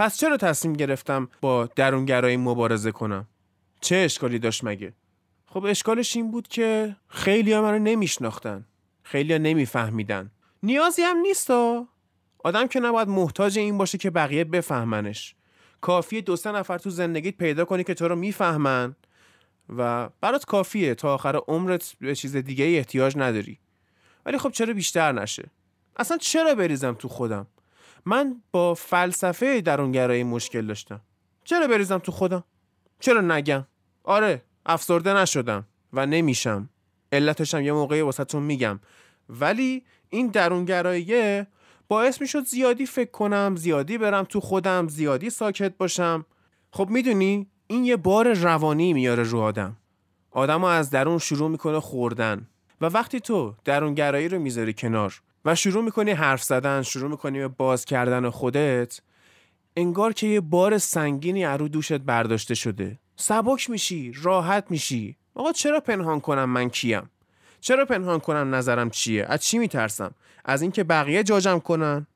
پس 0.00 0.18
چرا 0.18 0.36
تصمیم 0.36 0.72
گرفتم 0.72 1.28
با 1.40 1.68
درونگرایی 1.76 2.36
مبارزه 2.36 2.92
کنم؟ 2.92 3.28
چه 3.80 3.96
اشکالی 3.96 4.38
داشت 4.38 4.64
مگه؟ 4.64 4.92
خب 5.46 5.64
اشکالش 5.64 6.16
این 6.16 6.30
بود 6.30 6.48
که 6.48 6.96
خیلی 7.08 7.52
ها 7.52 7.62
منو 7.62 7.78
نمیشناختن. 7.78 8.64
خیلی 9.02 9.32
ها 9.32 9.38
نمیفهمیدن. 9.38 10.30
نیازی 10.62 11.02
هم 11.02 11.16
نیست 11.16 11.50
آدم 12.38 12.66
که 12.66 12.80
نباید 12.80 13.08
محتاج 13.08 13.58
این 13.58 13.78
باشه 13.78 13.98
که 13.98 14.10
بقیه 14.10 14.44
بفهمنش. 14.44 15.34
کافیه 15.80 16.20
دو 16.20 16.36
سه 16.36 16.52
نفر 16.52 16.78
تو 16.78 16.90
زندگیت 16.90 17.36
پیدا 17.36 17.64
کنی 17.64 17.84
که 17.84 17.94
تو 17.94 18.08
رو 18.08 18.16
می‌فهمن. 18.16 18.96
و 19.76 20.08
برات 20.20 20.44
کافیه. 20.44 20.94
تا 20.94 21.14
آخر 21.14 21.36
عمرت 21.48 21.96
به 22.00 22.14
چیز 22.14 22.36
دیگه 22.36 22.64
احتیاج 22.64 23.16
نداری. 23.16 23.58
ولی 24.26 24.38
خب 24.38 24.50
چرا 24.50 24.74
بیشتر 24.74 25.12
نشه؟ 25.12 25.50
اصلا 25.96 26.16
چرا 26.16 26.54
بریزم 26.54 26.94
تو 26.94 27.08
خودم؟ 27.08 27.46
من 28.06 28.42
با 28.52 28.74
فلسفه 28.74 29.60
درونگرایی 29.60 30.24
مشکل 30.24 30.66
داشتم. 30.66 31.00
چرا 31.44 31.66
بریزم 31.66 31.98
تو 31.98 32.12
خودم؟ 32.12 32.44
چرا 33.00 33.20
نگم؟ 33.20 33.66
آره 34.04 34.42
افسرده 34.66 35.14
نشدم 35.14 35.66
و 35.92 36.06
نمیشم. 36.06 36.68
علتشم 37.12 37.60
یه 37.60 37.72
موقعی 37.72 38.00
واسهتون 38.00 38.42
میگم. 38.42 38.80
ولی 39.28 39.84
این 40.08 40.26
درونگراییه 40.26 41.46
باعث 41.88 42.20
می‌شد 42.20 42.44
زیادی 42.44 42.86
فکر 42.86 43.10
کنم 43.10 43.54
زیادی 43.56 43.98
برم 43.98 44.24
تو 44.24 44.40
خودم 44.40 44.88
زیادی 44.88 45.30
ساکت 45.30 45.76
باشم. 45.76 46.26
خب 46.70 46.88
می‌دونی 46.88 47.46
این 47.66 47.84
یه 47.84 47.96
بار 47.96 48.32
روانی 48.32 48.92
میاره 48.92 49.22
رو 49.22 49.38
آدم. 49.38 49.76
آدم 50.30 50.64
از 50.64 50.90
درون 50.90 51.18
شروع 51.18 51.50
می‌کنه 51.50 51.80
خوردن. 51.80 52.46
و 52.80 52.86
وقتی 52.86 53.20
تو 53.20 53.54
درونگرایی 53.64 54.28
رو 54.28 54.38
می‌ذاری 54.38 54.72
کنار 54.72 55.22
و 55.44 55.54
شروع 55.54 55.84
می‌کنی 55.84 56.10
حرف 56.10 56.42
زدن 56.42 56.82
شروع 56.82 57.10
می‌کنی 57.10 57.38
به 57.38 57.48
باز 57.48 57.84
کردن 57.84 58.30
خودت 58.30 59.00
انگار 59.76 60.12
که 60.12 60.26
یه 60.26 60.40
بار 60.40 60.78
سنگینی 60.78 61.44
رو 61.44 61.68
دوشت 61.68 61.98
برداشته 61.98 62.54
شده. 62.54 62.98
سبک 63.16 63.70
میشی 63.70 64.12
راحت 64.22 64.70
میشی. 64.70 65.16
آقا 65.34 65.52
چرا 65.52 65.80
پنهان 65.80 66.20
کنم 66.20 66.44
من 66.44 66.68
کیم؟ 66.68 67.10
چرا 67.60 67.84
پنهان 67.84 68.20
کنم 68.20 68.54
نظرم 68.54 68.90
چیه؟ 68.90 69.24
از 69.28 69.40
چی 69.44 69.58
میترسم؟ 69.58 70.14
از 70.44 70.62
اینکه 70.62 70.84
بقیه 70.84 71.22
جاجم 71.22 71.58
کنن؟ 71.58 72.06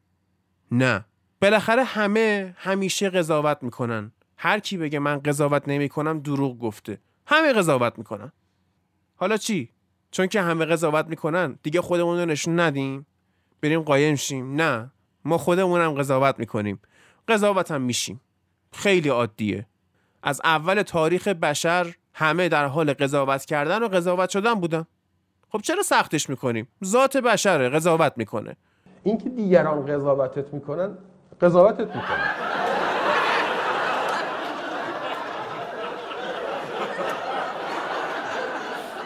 نه. 0.73 1.05
بالاخره 1.43 1.85
همه 1.85 2.55
همیشه 2.59 3.11
قضاوت 3.11 3.59
می‌کنن. 3.63 4.13
هر 4.37 4.59
کی 4.59 4.77
بگه 4.77 4.99
من 4.99 5.19
قضاوت 5.19 5.63
نمی‌کنم 5.69 6.21
دروغ 6.21 6.59
گفته. 6.59 6.99
همه 7.27 7.53
قضاوت 7.53 7.99
می‌کنن. 7.99 8.33
حالا 9.17 9.37
چی؟ 9.37 9.71
چون 10.11 10.27
که 10.27 10.43
همه 10.43 10.65
قضاوت 10.65 11.07
می‌کنن 11.07 11.59
دیگه 11.63 11.81
خودمون 11.81 12.19
رو 12.19 12.27
نشون 12.27 12.61
ندیم. 12.61 13.07
بریم 13.65 13.81
قایم 13.81 14.15
شیم. 14.15 14.55
نه 14.61 14.91
ما 15.25 15.39
خودمونم 15.39 15.95
قضاوت 15.95 16.39
می‌کنیم. 16.39 16.81
قضاوت 17.29 17.71
هم 17.71 17.81
میشیم. 17.81 18.21
خیلی 18.73 19.09
عادیه. 19.09 19.67
از 20.23 20.41
اول 20.45 20.83
تاریخ 20.83 21.29
بشر 21.29 21.95
همه 22.15 22.49
در 22.49 22.67
حال 22.67 22.93
قضاوت 22.93 23.45
کردن 23.45 23.83
و 23.83 23.89
قضاوت 23.89 24.31
شدن 24.31 24.55
بودن. 24.55 24.87
خب 25.53 25.61
چرا 25.61 25.83
سختش 25.83 26.31
می‌کنیم؟ 26.31 26.69
ذات 26.85 27.17
بشره 27.17 27.69
قضاوت 27.69 28.13
می‌کنه. 28.17 28.57
اینکه 29.03 29.29
دیگران 29.29 29.87
قضاوتت 29.87 30.55
می‌کنن 30.55 30.99
قضاوتت 31.41 31.87
می‌کنن. 31.97 32.31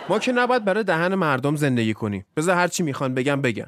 ما 0.09 0.19
که 0.19 0.33
نباید 0.33 0.65
برای 0.65 0.85
دهن 0.85 1.15
مردم 1.15 1.57
زندگی 1.57 1.95
کنیم. 1.95 2.27
بذار 2.37 2.57
هر 2.57 2.69
چی 2.69 2.83
می‌خوان 2.83 3.15
بگم 3.15 3.43
بگم 3.43 3.67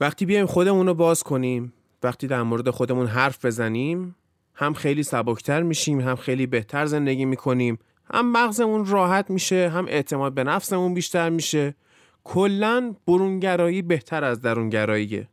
وقتی 0.00 0.26
بیایم 0.26 0.46
خودمون 0.46 0.86
رو 0.86 0.94
باز 0.94 1.22
کنیم 1.22 1.72
وقتی 2.02 2.26
در 2.26 2.42
مورد 2.42 2.70
خودمون 2.70 3.06
حرف 3.06 3.44
بزنیم 3.44 4.16
هم 4.54 4.74
خیلی 4.74 5.02
سبکتر 5.02 5.62
میشیم 5.62 6.00
هم 6.00 6.16
خیلی 6.16 6.46
بهتر 6.46 6.86
زندگی 6.86 7.24
می‌کنیم 7.24 7.78
هم 8.14 8.32
مغزمون 8.32 8.86
راحت 8.86 9.30
میشه 9.30 9.68
هم 9.68 9.86
اعتماد 9.86 10.34
به 10.34 10.44
نفسمون 10.44 10.94
بیشتر 10.94 11.30
میشه 11.30 11.74
کلا 12.24 12.94
برونگرایی 13.06 13.82
بهتر 13.82 14.24
از 14.24 14.40
درونگراییه 14.40 15.28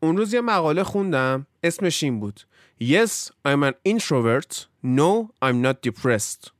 اون 0.00 0.16
روز 0.16 0.34
یه 0.34 0.40
مقاله 0.40 0.84
خوندم 0.84 1.46
اسمش 1.62 2.02
این 2.02 2.20
بود 2.20 2.40
Yes, 2.80 3.32
I'm 3.44 3.64
an 3.64 3.74
introvert. 3.84 4.66
No, 4.82 5.30
I'm 5.42 5.60
not 5.62 5.82
depressed. 5.82 6.50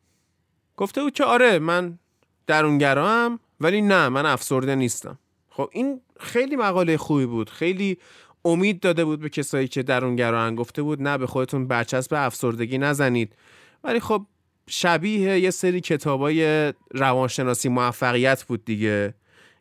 گفته 0.76 1.02
بود 1.02 1.12
که 1.12 1.24
آره 1.24 1.58
من 1.58 1.98
درونگرام 2.46 3.40
ولی 3.60 3.82
نه 3.82 4.08
من 4.08 4.26
افسرده 4.26 4.74
نیستم 4.74 5.18
خب 5.50 5.70
این 5.72 6.00
خیلی 6.18 6.56
مقاله 6.56 6.96
خوبی 6.96 7.26
بود. 7.26 7.50
خیلی 7.50 7.98
امید 8.44 8.80
داده 8.80 9.04
بود 9.04 9.20
به 9.20 9.28
کسایی 9.28 9.68
که 9.68 9.82
درونگران 9.82 10.54
گفته 10.54 10.82
بود 10.82 11.02
نه 11.02 11.18
به 11.18 11.26
خودتون 11.26 11.66
برچسب 11.66 12.14
افسردگی 12.14 12.78
نزنید. 12.78 13.32
ولی 13.84 14.00
خب 14.00 14.26
شبیه 14.66 15.40
یه 15.40 15.50
سری 15.50 15.80
کتابای 15.80 16.72
روانشناسی 16.90 17.68
موفقیت 17.68 18.44
بود 18.44 18.64
دیگه. 18.64 19.14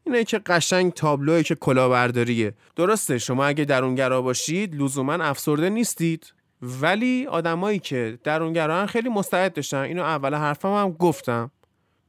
اینه 0.06 0.24
که 0.24 0.40
قشنگ 0.40 0.94
تابلوه 0.94 1.44
که 1.44 1.56
کلاهبرداریه. 1.56 2.54
درسته 2.76 3.18
شما 3.18 3.46
اگه 3.46 3.66
درونگرا 3.66 4.22
باشید 4.22 4.82
لزوما 4.82 5.14
افسرده 5.14 5.70
نیستید. 5.70 6.34
ولی 6.62 7.28
آدمایی 7.28 7.80
که 7.80 8.20
درونگران 8.24 8.86
خیلی 8.86 9.10
مستعد 9.10 9.54
داشتن. 9.54 9.78
اینو 9.78 10.04
اول 10.04 10.34
حرفم 10.34 10.74
هم 10.74 10.92
گفتم. 10.92 11.52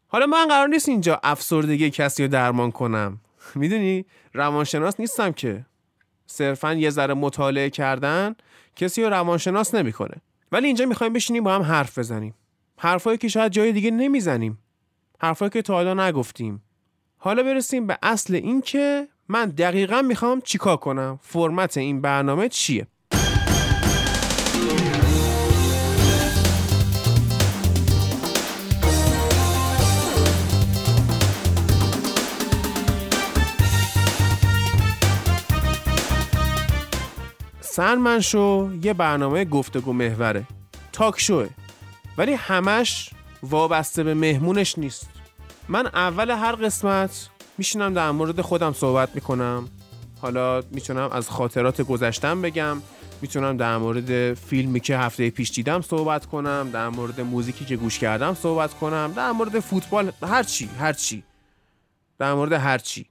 حالا 0.07 0.27
من 0.27 0.49
قرار 0.49 0.69
نیست 0.69 0.89
اینجا 0.89 1.21
افسردگی 1.23 1.91
کسی 1.91 2.23
رو 2.23 2.29
درمان 2.29 2.71
کنم. 2.71 3.21
می‌دونی؟ 3.55 4.05
روانشناس 4.35 5.01
نیستم 5.01 5.33
که. 5.33 5.67
صرفا 6.27 6.75
یه 6.75 6.91
ذره 6.91 7.15
مطالعه 7.15 7.71
کردن 7.71 8.35
کسی 8.77 9.03
رو 9.03 9.11
روانشناس 9.11 9.75
نمی‌کنه. 9.75 10.15
ولی 10.53 10.67
اینجا 10.67 10.87
می‌خوایم 10.87 11.13
بشینیم 11.13 11.45
با 11.45 11.55
هم 11.55 11.63
حرف 11.63 11.99
بزنیم. 11.99 12.35
حرفایی 12.79 13.19
که 13.19 13.29
شاید 13.29 13.53
جای 13.53 13.73
دیگه 13.73 13.91
نمی‌زنیم. 13.91 14.59
حرفایی 15.21 15.51
که 15.51 15.63
تا 15.63 15.75
حالا 15.75 16.09
نگفتیم. 16.09 16.63
حالا 17.19 17.43
برسیم 17.43 17.87
به 17.87 17.99
اصل 18.03 18.35
این 18.35 18.61
که 18.61 19.09
من 19.29 19.49
دقیقا 19.49 20.03
می‌خوام 20.03 20.41
چیکار 20.41 20.77
کنم؟ 20.77 21.19
فرمت 21.23 21.77
این 21.77 22.01
برنامه 22.01 22.49
چیه؟ 22.49 22.87
سرمن 37.79 38.21
شو 38.21 38.71
یه 38.83 38.93
برنامه 38.93 39.45
گفتگو 39.45 39.93
محوره. 39.93 40.45
تاک 40.93 41.21
شوه. 41.21 41.49
ولی 42.19 42.33
همش 42.33 43.11
وابسته 43.43 44.03
به 44.03 44.15
مهمونش 44.15 44.79
نیست. 44.79 45.09
من 45.69 45.87
اول 45.87 46.31
هر 46.31 46.53
قسمت 46.53 47.29
میشینم 47.59 47.95
در 47.95 48.11
مورد 48.11 48.41
خودم 48.41 48.73
صحبت 48.73 49.15
می‌کنم. 49.15 49.69
حالا 50.21 50.63
می‌تونم 50.71 51.11
از 51.13 51.31
خاطرات 51.31 51.83
گذشتم 51.83 52.43
بگم. 52.43 52.83
می‌تونم 53.23 53.57
در 53.57 53.77
مورد 53.77 54.35
فیلمی 54.35 54.81
که 54.81 54.99
هفته 54.99 55.31
پیش 55.31 55.51
دیدم 55.51 55.81
صحبت 55.81 56.27
کنم. 56.27 56.71
در 56.73 56.89
مورد 56.89 57.21
موزیکی 57.21 57.65
که 57.65 57.77
گوش 57.77 57.99
کردم 57.99 58.35
صحبت 58.35 58.75
کنم. 58.75 59.13
در 59.17 59.33
مورد 59.33 59.61
فوتبال 59.61 60.13
هر 60.23 60.43
چی 60.43 60.71
هر 60.79 60.93
چی. 60.93 61.23
در 62.19 62.35
مورد 62.35 62.53
هر 62.53 62.79
چی. 62.79 63.07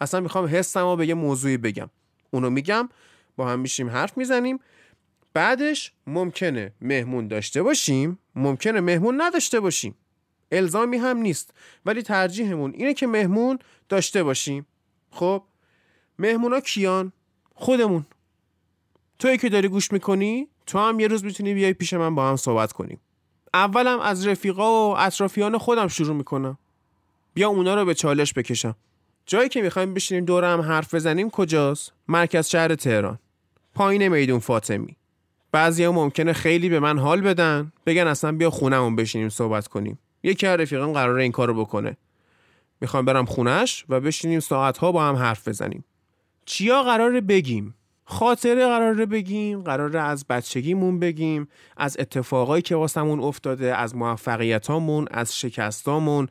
اصلا 0.00 0.20
می‌خوام 0.20 0.46
حسم 0.46 0.80
رو 0.80 0.96
به 0.96 1.06
یه 1.06 1.14
موضوعی 1.14 1.56
بگم. 1.56 1.90
اونو 2.30 2.50
میگم. 2.50 2.88
با 3.40 3.48
هم 3.48 3.60
میشیم 3.60 3.90
حرف 3.90 4.18
می‌زنیم. 4.18 4.60
بعدش 5.34 5.92
ممکنه 6.06 6.72
مهمون 6.80 7.28
داشته 7.28 7.62
باشیم 7.62 8.18
ممکنه 8.34 8.80
مهمون 8.80 9.20
نداشته 9.20 9.60
باشیم. 9.60 9.94
الزامی 10.52 10.96
هم 10.96 11.16
نیست. 11.18 11.54
ولی 11.86 12.02
ترجیحمون 12.02 12.72
اینه 12.74 12.94
که 12.94 13.06
مهمون 13.06 13.58
داشته 13.88 14.22
باشیم. 14.22 14.66
خب؟ 15.10 15.42
مهمونا 16.18 16.60
کیان؟ 16.60 17.12
خودمون. 17.54 18.06
توی 19.18 19.38
که 19.38 19.48
داری 19.48 19.68
گوش 19.68 19.92
می‌کنی 19.92 20.48
تو 20.66 20.78
هم 20.78 21.00
یه 21.00 21.08
روز 21.08 21.24
می‌تونی 21.24 21.54
بیای 21.54 21.72
پیش 21.72 21.92
من 21.92 22.14
با 22.14 22.28
هم 22.28 22.36
صحبت 22.36 22.72
کنیم. 22.72 23.00
اولم 23.54 24.00
از 24.00 24.26
رفیقا 24.26 24.90
و 24.90 24.98
اطرافیان 24.98 25.58
خودم 25.58 25.88
شروع 25.88 26.16
می‌کنم. 26.16 26.58
بیا 27.34 27.48
اونا 27.48 27.74
رو 27.74 27.84
به 27.84 27.94
چالش 27.94 28.34
بکشم. 28.34 28.76
جایی 29.26 29.48
که 29.48 29.62
می‌خوایم 29.62 29.94
بشینیم 29.94 30.24
دور 30.24 30.44
هم 30.44 30.60
حرف 30.60 30.94
بزنیم 30.94 31.30
کجاست؟ 31.30 31.92
مرکز 32.08 32.48
شهر 32.48 32.74
تهران. 32.74 33.18
پایین 33.74 34.08
میدون 34.08 34.38
فاطمی. 34.38 34.96
بعضیا 35.52 35.92
ممکنه 35.92 36.32
خیلی 36.32 36.68
به 36.68 36.80
من 36.80 36.98
حال 36.98 37.20
بدن. 37.20 37.72
بگن 37.86 38.06
اصلا 38.06 38.32
بیا 38.32 38.50
خونمون 38.50 38.96
بشینیم 38.96 39.28
صحبت 39.28 39.68
کنیم. 39.68 39.98
یکی 40.22 40.46
از 40.46 40.60
رفیقان 40.60 40.92
قراره 40.92 41.22
این 41.22 41.32
کارو 41.32 41.54
بکنه. 41.54 41.96
می‌خوام 42.80 43.04
برم 43.04 43.24
خونش 43.24 43.84
و 43.88 44.00
بشینیم 44.00 44.40
ساعتها 44.40 44.92
با 44.92 45.04
هم 45.04 45.16
حرف 45.16 45.48
بزنیم. 45.48 45.84
چیا 46.44 46.82
قراره 46.82 47.20
بگیم؟ 47.20 47.74
خاطره 48.04 48.66
قراره 48.66 49.06
بگیم 49.06 49.62
قراره 49.62 50.00
از 50.00 50.26
بچگیمون 50.26 50.98
بگیم 50.98 51.48
از 51.76 51.96
اتفاقایی 52.00 52.62
که 52.62 52.76
واسمون 52.76 53.20
افتاده 53.20 53.76
از 53.76 53.96
موفقیتامون 53.96 55.06
از 55.10 55.38
شکستامون 55.38 56.28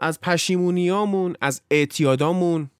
از 0.00 0.20
پشیمونیامون 0.20 1.34
از 1.40 1.62
اعتیادامون. 1.70 2.70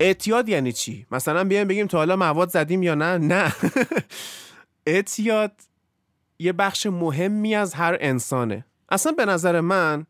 اعتیاد 0.00 0.48
یعنی 0.48 0.72
چی؟ 0.72 1.06
مثلا 1.10 1.44
بیایم 1.44 1.68
بگیم 1.68 1.86
تا 1.86 1.98
حالا 1.98 2.16
مواد 2.16 2.48
زدیم 2.48 2.82
یا 2.82 2.94
نه؟ 2.94 3.18
نه. 3.18 3.52
اعتیاد 4.86 5.52
یه 6.38 6.52
بخش 6.52 6.86
مهمی 6.86 7.54
از 7.54 7.74
هر 7.74 7.96
انسانه. 8.00 8.64
اصلا 8.88 9.12
به 9.12 9.24
نظر 9.24 9.60
من 9.60 10.06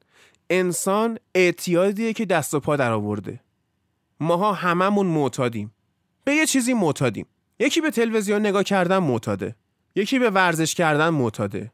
انسان 0.50 1.18
اعتیادیه 1.34 2.12
که 2.12 2.24
دست 2.24 2.54
و 2.54 2.60
پا 2.60 2.76
در 2.76 2.92
آورده 2.92 3.40
ماها 4.20 4.52
هممون 4.52 5.06
معتادیم. 5.06 5.74
به 6.24 6.34
یه 6.34 6.46
چیزی 6.46 6.74
معتادیم. 6.74 7.26
یکی 7.58 7.80
به 7.80 7.90
تلویزیون 7.90 8.40
نگاه 8.40 8.64
کردن 8.64 8.98
معتاده. 8.98 9.56
یکی 9.94 10.18
به 10.18 10.30
ورزش 10.30 10.74
کردن 10.74 11.08
معتاده. 11.08 11.72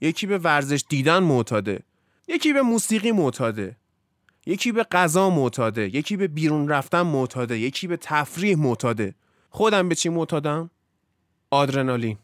یکی 0.00 0.26
به 0.26 0.38
ورزش 0.38 0.84
دیدن 0.88 1.18
معتاده. 1.18 1.80
یکی 2.28 2.52
به 2.52 2.62
موسیقی 2.62 3.12
معتاده. 3.12 3.76
یکی 4.46 4.72
به 4.72 4.82
غذا 4.82 5.30
معتاده 5.30 5.96
یکی 5.96 6.16
به 6.16 6.28
بیرون 6.28 6.68
رفتن 6.68 7.02
معتاده 7.02 7.58
یکی 7.58 7.86
به 7.86 7.96
تفریح 7.96 8.58
معتاده. 8.58 9.14
خودم 9.50 9.88
به 9.88 9.94
چی 9.94 10.08
معتادم؟ 10.08 10.70
آدرنالین. 11.50 12.18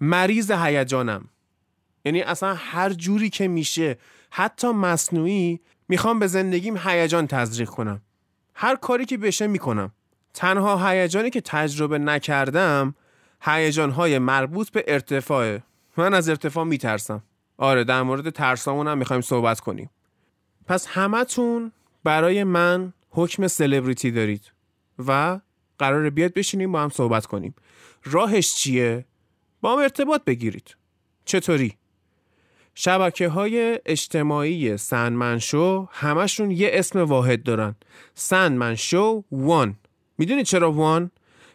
مریض 0.00 0.50
هیجانم. 0.50 1.28
یعنی 2.04 2.22
اصلا 2.22 2.54
هر 2.54 2.92
جوری 2.92 3.30
که 3.30 3.48
میشه 3.48 3.98
حتی 4.30 4.68
مصنوعی 4.68 5.60
می‌خوام 5.88 6.18
به 6.18 6.26
زندگیم 6.26 6.76
هیجان 6.76 7.26
تزریق 7.26 7.68
کنم. 7.68 8.02
هر 8.54 8.76
کاری 8.76 9.04
که 9.04 9.16
بشه 9.16 9.46
می‌کنم. 9.46 9.92
تنها 10.34 10.88
هیجانی 10.88 11.30
که 11.30 11.40
تجربه 11.40 11.98
نکردم 11.98 12.94
هیجانهای 13.40 14.18
مربوط 14.18 14.70
به 14.70 14.84
ارتفاعه. 14.88 15.62
من 15.96 16.14
از 16.14 16.28
ارتفاع 16.28 16.64
میترسم. 16.64 17.22
آره 17.56 17.84
در 17.84 18.02
مورد 18.02 18.30
ترسامون 18.30 18.88
هم 18.88 18.98
می‌خوایم 18.98 19.22
صحبت 19.22 19.60
کنیم. 19.60 19.90
پس 20.66 20.86
همتون 20.86 21.72
برای 22.04 22.44
من 22.44 22.92
حکم 23.10 23.46
سلبریتی 23.46 24.10
دارید 24.10 24.52
و 25.06 25.40
قرار 25.78 26.10
بیاد 26.10 26.32
بشینیم 26.32 26.72
با 26.72 26.82
هم 26.82 26.88
صحبت 26.88 27.26
کنیم 27.26 27.54
راهش 28.04 28.54
چیه؟ 28.54 29.04
با 29.60 29.72
هم 29.72 29.78
ارتباط 29.78 30.24
بگیرید 30.24 30.76
چطوری؟ 31.24 31.76
شبکه 32.74 33.28
های 33.28 33.80
اجتماعی 33.86 34.76
Sandman 34.76 35.38
Show 35.38 35.88
همشون 35.92 36.50
یه 36.50 36.70
اسم 36.72 36.98
واحد 36.98 37.42
دارن 37.42 37.74
Sandman 38.14 38.74
Show 38.74 39.24
One 39.32 39.76
می‌دونید 40.18 40.46
چرا 40.46 40.72
One؟ 40.72 41.10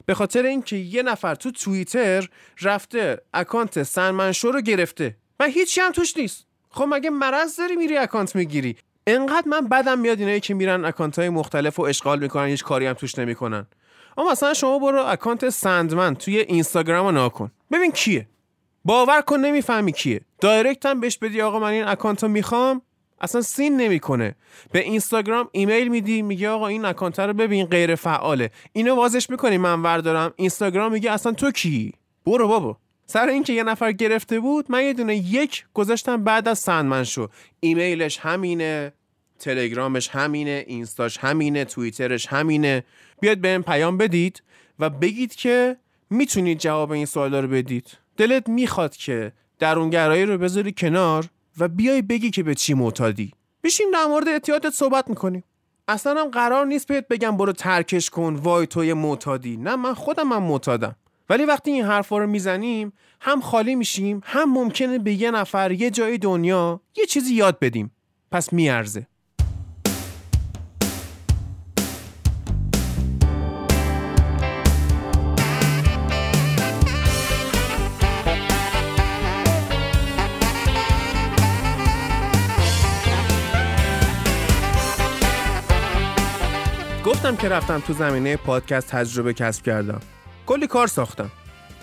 به 0.05 0.13
خاطر 0.13 0.45
اینکه 0.45 0.75
یه 0.75 1.03
نفر 1.03 1.35
تو 1.35 1.51
توییتر 1.51 2.29
رفته 2.61 3.21
اکانت 3.33 3.83
Sandman 3.83 4.31
Show 4.31 4.51
رو 4.51 4.61
گرفته 4.61 5.17
و 5.39 5.45
هیچی 5.45 5.81
هم 5.81 5.91
توش 5.91 6.17
نیست 6.17 6.45
خب 6.69 6.85
مگه 6.89 7.09
مرض 7.09 7.55
داری 7.55 7.75
میری 7.75 7.97
اکانت 7.97 8.35
می‌گیری 8.35 8.77
انقدر 9.15 9.47
من 9.47 9.67
بدم 9.67 9.99
میاد 9.99 10.19
اینایی 10.19 10.39
که 10.39 10.53
میرن 10.53 10.85
اکانت 10.85 11.19
های 11.19 11.29
مختلف 11.29 11.79
و 11.79 11.81
اشغال 11.81 12.19
می‌کنن 12.19 12.45
هیچ 12.45 12.63
کاری 12.63 12.85
هم 12.85 12.93
توش 12.93 13.19
نمی‌کنن. 13.19 13.67
اما 14.17 14.31
مثلا 14.31 14.53
شما 14.53 14.79
برو 14.79 15.05
اکانت 15.05 15.49
Sandman 15.49 16.15
توی 16.15 16.39
اینستاگرام 16.39 17.05
رو 17.05 17.11
نگا 17.11 17.27
کن 17.27 17.51
ببین 17.71 17.91
کیه. 17.91 18.27
باور 18.85 19.21
کن 19.21 19.39
نمی‌فهمی 19.39 19.91
کیه. 19.91 20.21
direct 20.41 20.85
هم 20.85 20.99
بهش 20.99 21.17
بدی 21.17 21.41
آقا 21.41 21.59
من 21.59 21.69
این 21.69 21.83
اکانت 21.83 22.23
رو 22.23 22.29
می‌خوام. 22.29 22.81
اصلا 23.21 23.41
seen 23.41 23.77
نمی‌کنه. 23.77 24.35
به 24.71 24.79
اینستاگرام 24.79 25.49
ایمیل 25.51 25.87
میدی 25.87 26.21
میگه 26.21 26.49
آقا 26.49 26.67
این 26.67 26.85
اکانت 26.85 27.19
رو 27.19 27.33
ببین 27.33 27.65
غیر 27.65 27.95
فعاله. 27.95 28.51
اینو 28.73 28.95
آزادش 28.95 29.29
می‌کنی 29.29 29.57
من 29.57 29.81
وردارم. 29.81 30.33
اینستاگرام 30.35 30.91
میگه 30.91 31.11
اصلا 31.11 31.31
تو 31.31 31.51
کی؟ 31.51 31.93
برو 32.25 32.47
بابا. 32.47 32.77
سر 33.05 33.27
اینکه 33.27 33.53
یه 33.53 33.63
نفر 33.63 33.91
گرفته 33.91 34.39
بود 34.39 34.65
من 34.69 34.83
یه 34.83 34.93
دونه 34.93 35.15
یک 35.15 35.65
گذاشتم 35.73 36.23
بعد 36.23 36.47
از 36.47 36.59
Sandman 36.59 37.03
Show. 37.03 37.27
ایمیلش 37.59 38.19
همینه. 38.19 38.93
تلگرامش 39.39 40.09
همینه 40.09 40.63
اینستاش 40.67 41.17
همینه 41.17 41.65
توییترش 41.65 42.27
همینه. 42.27 42.83
بیاد 43.21 43.37
به 43.37 43.59
پیام 43.59 43.97
بدید 43.97 44.43
و 44.79 44.89
بگید 44.89 45.35
که 45.35 45.77
می‌تونید 46.09 46.59
جواب 46.59 46.91
این 46.91 47.05
سوالا 47.05 47.39
رو 47.39 47.47
بدید. 47.47 47.97
دلت 48.17 48.49
می‌خواد 48.49 48.95
که 48.95 49.31
درونگرایی 49.59 50.25
رو 50.25 50.37
بذاری 50.37 50.71
کنار 50.71 51.25
و 51.57 51.67
بیای 51.67 52.01
بگی 52.01 52.29
که 52.29 52.43
به 52.43 52.55
چی 52.55 52.73
معتادی. 52.73 53.31
بشیم 53.63 53.87
در 53.93 54.05
مورد 54.05 54.27
اعتیادت 54.27 54.69
صحبت 54.69 55.09
می‌کنیم. 55.09 55.43
اصلا 55.87 56.21
هم 56.21 56.29
قرار 56.29 56.65
نیست 56.65 56.87
بهت 56.87 57.07
بگم 57.07 57.37
برو 57.37 57.51
ترکش 57.51 58.09
کن 58.09 58.35
وای 58.35 58.67
توی 58.67 58.93
معتادی. 58.93 59.57
نه 59.57 59.75
من 59.75 59.93
خودم 59.93 60.27
من 60.27 60.37
معتادم. 60.37 60.95
ولی 61.29 61.45
وقتی 61.45 61.71
این 61.71 61.85
حرفا 61.85 62.17
رو 62.17 62.27
می‌زنیم 62.27 62.93
هم 63.21 63.41
خالی 63.41 63.75
میشیم 63.75 64.21
هم 64.23 64.53
ممکنه 64.53 64.99
به 64.99 65.13
یه 65.13 65.31
نفر 65.31 65.71
یه 65.71 65.89
جای 65.91 66.17
دنیا 66.17 66.81
یه 66.97 67.05
چیزی 67.05 67.33
یاد 67.33 67.59
بدیم. 67.59 67.91
پس 68.31 68.53
میارزه. 68.53 69.07
گفتم 87.29 87.41
که 87.41 87.49
رفتم 87.49 87.79
تو 87.79 87.93
زمینه 87.93 88.37
پادکست 88.37 88.87
تجربه 88.87 89.33
کسب 89.33 89.63
کردم. 89.63 90.01
کلی 90.45 90.67
کار 90.67 90.87
ساختم. 90.87 91.31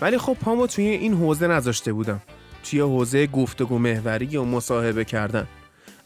ولی 0.01 0.17
خب 0.17 0.33
پامو 0.33 0.67
توی 0.67 0.85
این 0.85 1.13
حوزه 1.13 1.47
نذاشته 1.47 1.93
بودم. 1.93 2.21
توی 2.63 2.79
حوزه 2.79 3.27
گفتگو 3.27 3.77
محوری 3.77 4.37
و 4.37 4.43
مصاحبه 4.43 5.05
کردن. 5.05 5.47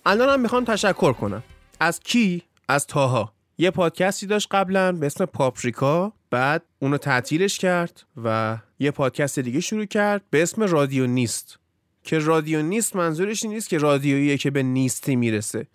الانم 0.05 0.41
می‌خوام 0.41 0.65
تشکر 0.65 1.13
کنم. 1.13 1.43
از 1.79 1.99
کی؟ 1.99 2.43
از 2.67 2.87
طاها. 2.87 3.33
یه 3.57 3.71
پادکستی 3.71 4.25
داشت 4.25 4.47
قبلا 4.51 4.91
به 4.91 5.05
اسم 5.05 5.25
پاپریکا 5.25 6.13
بعد 6.29 6.63
اونو 6.79 6.97
تعطیلش 6.97 7.57
کرد 7.57 8.03
و 8.23 8.57
یه 8.79 8.91
پادکست 8.91 9.39
دیگه 9.39 9.59
شروع 9.59 9.85
کرد 9.85 10.21
به 10.29 10.43
اسم 10.43 10.63
رادیو 10.63 11.07
نیست. 11.07 11.59
که 12.03 12.19
رادیو 12.19 12.61
نیست 12.61 12.95
منظورش 12.95 13.45
نیست 13.45 13.69
که 13.69 13.77
رادیویی 13.77 14.37
که 14.37 14.51
به 14.51 14.63
نیستی 14.63 15.15
می‌رسه. 15.15 15.67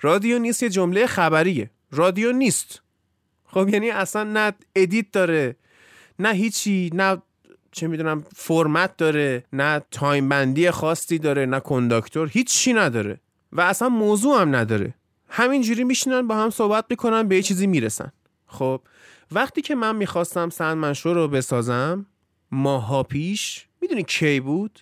رادیو 0.00 0.38
نیست 0.38 0.62
یه 0.62 0.68
جمله 0.68 1.06
خبریه. 1.06 1.70
رادیو 1.90 2.32
نیست. 2.32 2.82
خب 3.48 3.68
یعنی 3.68 3.90
اصلا 3.90 4.24
نه 4.24 4.52
ادیت 4.76 5.06
داره 5.12 5.56
نه 6.18 6.32
هیچی 6.32 6.90
نه 6.94 7.22
چه 7.72 7.86
می‌دونم 7.86 8.24
فرمت 8.36 8.96
داره 8.96 9.44
نه 9.52 9.82
تایم 9.90 10.28
بندی 10.28 10.70
خاصی 10.70 11.18
داره 11.18 11.46
نه 11.46 11.60
کنداکتور 11.60 12.28
هیچی 12.28 12.72
نداره 12.72 13.20
و 13.52 13.60
اصلا 13.60 13.88
موضوع 13.88 14.40
هم 14.40 14.56
نداره. 14.56 14.94
همینجوری 15.28 15.84
میشینن 15.84 16.26
با 16.26 16.36
هم 16.36 16.50
صحبت 16.50 16.84
می‌کنن 16.90 17.28
به 17.28 17.36
یه 17.36 17.42
چیزی 17.42 17.66
می‌رسن. 17.66 18.12
خب 18.46 18.80
وقتی 19.32 19.62
که 19.62 19.74
من 19.74 19.96
می‌خواستم 19.96 20.50
سندمنشو 20.50 21.14
رو 21.14 21.28
بسازم 21.28 22.06
ماها 22.50 23.02
پیش 23.02 23.66
می‌دونی 23.80 24.02
کی 24.02 24.40
بود؟ 24.40 24.80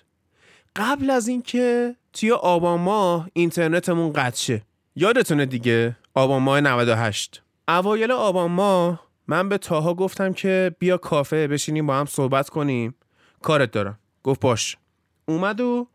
قبل 0.76 1.10
از 1.10 1.28
اینکه 1.28 1.96
توی 2.12 2.32
آبان 2.32 2.80
ماه 2.80 3.28
اینترنتمون 3.32 4.12
قطع 4.12 4.36
شه. 4.36 4.62
یادتونه 4.96 5.46
دیگه؟ 5.46 5.96
آبان 6.14 6.42
ماه 6.42 6.60
98 6.60 7.42
اوایل 7.68 8.12
آبان 8.12 8.50
ماه 8.50 9.06
من 9.26 9.48
به 9.48 9.58
تاها 9.58 9.94
گفتم 9.94 10.32
که 10.32 10.76
بیا 10.78 10.96
کافه 10.96 11.48
بشینیم 11.48 11.86
با 11.86 11.94
هم 11.94 12.06
صحبت 12.06 12.48
کنیم. 12.48 12.94
کارت 13.42 13.70
دارم. 13.70 13.98
گفت 14.22 14.40
باش. 14.40 14.76
اومد 15.28 15.60
و 15.60 15.88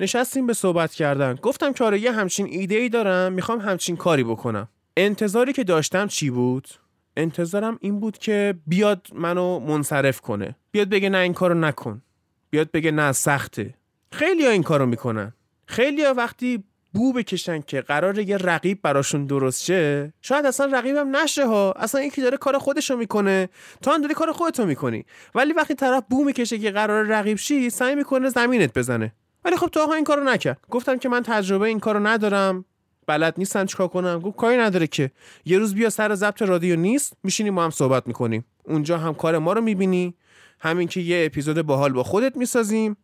نشستیم 0.00 0.46
به 0.46 0.52
صحبت 0.52 0.92
کردن. 0.92 1.34
گفتم 1.34 1.72
که 1.72 1.84
آره 1.84 1.98
یه 2.00 2.12
همچین 2.12 2.46
ایده 2.46 2.74
ای 2.74 2.88
دارم 2.88 3.32
می‌خوام 3.32 3.60
همچین 3.60 3.96
کاری 3.96 4.24
بکنم. 4.24 4.68
انتظاری 4.96 5.52
که 5.52 5.64
داشتم 5.64 6.06
چی 6.06 6.30
بود؟ 6.30 6.68
انتظارم 7.16 7.78
این 7.80 8.00
بود 8.00 8.18
که 8.18 8.54
بیاد 8.66 9.06
منو 9.14 9.58
منصرف 9.58 10.20
کنه. 10.20 10.56
بیاد 10.70 10.88
بگه 10.88 11.08
نه 11.08 11.18
این 11.18 11.34
کارو 11.34 11.54
نکن. 11.54 12.02
بیاد 12.50 12.70
بگه 12.70 12.90
نه 12.90 13.12
سخته. 13.12 13.74
خیلی 14.12 14.44
ها 14.46 14.50
این 14.50 14.62
کارو 14.62 14.86
می‌کنن. 14.86 15.32
خیلی 15.66 16.04
ها 16.04 16.14
وقتی 16.14 16.64
بو 16.94 17.12
بکشن 17.12 17.60
که 17.60 17.80
قرار 17.80 18.18
یه 18.18 18.36
رقیب 18.36 18.82
براشون 18.82 19.26
درست 19.26 19.64
شه؟ 19.64 20.12
شاید 20.22 20.46
اصلا 20.46 20.78
رقیبم 20.78 21.16
نشه 21.16 21.46
ها. 21.46 21.72
اصلا 21.72 22.02
یکی 22.02 22.22
داره 22.22 22.36
کار 22.36 22.58
خودشو 22.58 22.96
می‌کنه. 22.96 23.48
تو 23.82 23.90
هم 23.90 24.00
داری 24.00 24.14
کار 24.14 24.32
خودتو 24.32 24.66
می‌کنی. 24.66 25.04
ولی 25.34 25.52
وقتی 25.52 25.74
طرف 25.74 26.04
بو 26.10 26.24
می‌کشه 26.24 26.58
که 26.58 26.70
قرار 26.70 27.04
رقیب 27.04 27.36
شی 27.38 27.70
سعی 27.70 27.94
می‌کنه 27.94 28.28
زمینت 28.28 28.78
بزنه. 28.78 29.12
ولی 29.44 29.56
خب 29.56 29.66
تو 29.66 29.90
این 29.90 30.04
کارو 30.04 30.24
نکرد. 30.24 30.60
گفتم 30.70 30.98
که 30.98 31.08
من 31.08 31.22
تجربه 31.22 31.66
این 31.66 31.80
کارو 31.80 32.06
ندارم. 32.06 32.64
بلد 33.06 33.34
نیستم 33.38 33.66
چیکار 33.66 33.88
کنم؟ 33.88 34.18
گفت 34.18 34.36
کاری 34.36 34.56
نداره 34.56 34.86
که. 34.86 35.10
یه 35.44 35.58
روز 35.58 35.74
بیا 35.74 35.90
سر 35.90 36.14
ضبط 36.14 36.42
رادیو 36.42 36.76
نیست 36.76 37.12
میشینیم 37.22 37.54
ما 37.54 37.64
هم 37.64 37.70
صحبت 37.70 38.06
می‌کنیم. 38.06 38.44
اونجا 38.64 38.98
هم 38.98 39.14
کار 39.14 39.38
ما 39.38 39.52
رو 39.52 39.60
می‌بینی. 39.60 40.14
همین 40.60 40.88
که 40.88 41.00
یه 41.00 41.26
اپیزود 41.26 41.62
باحال 41.62 41.92
با 41.92 42.02
خودت 42.02 42.36
می‌سازیم. 42.36 42.96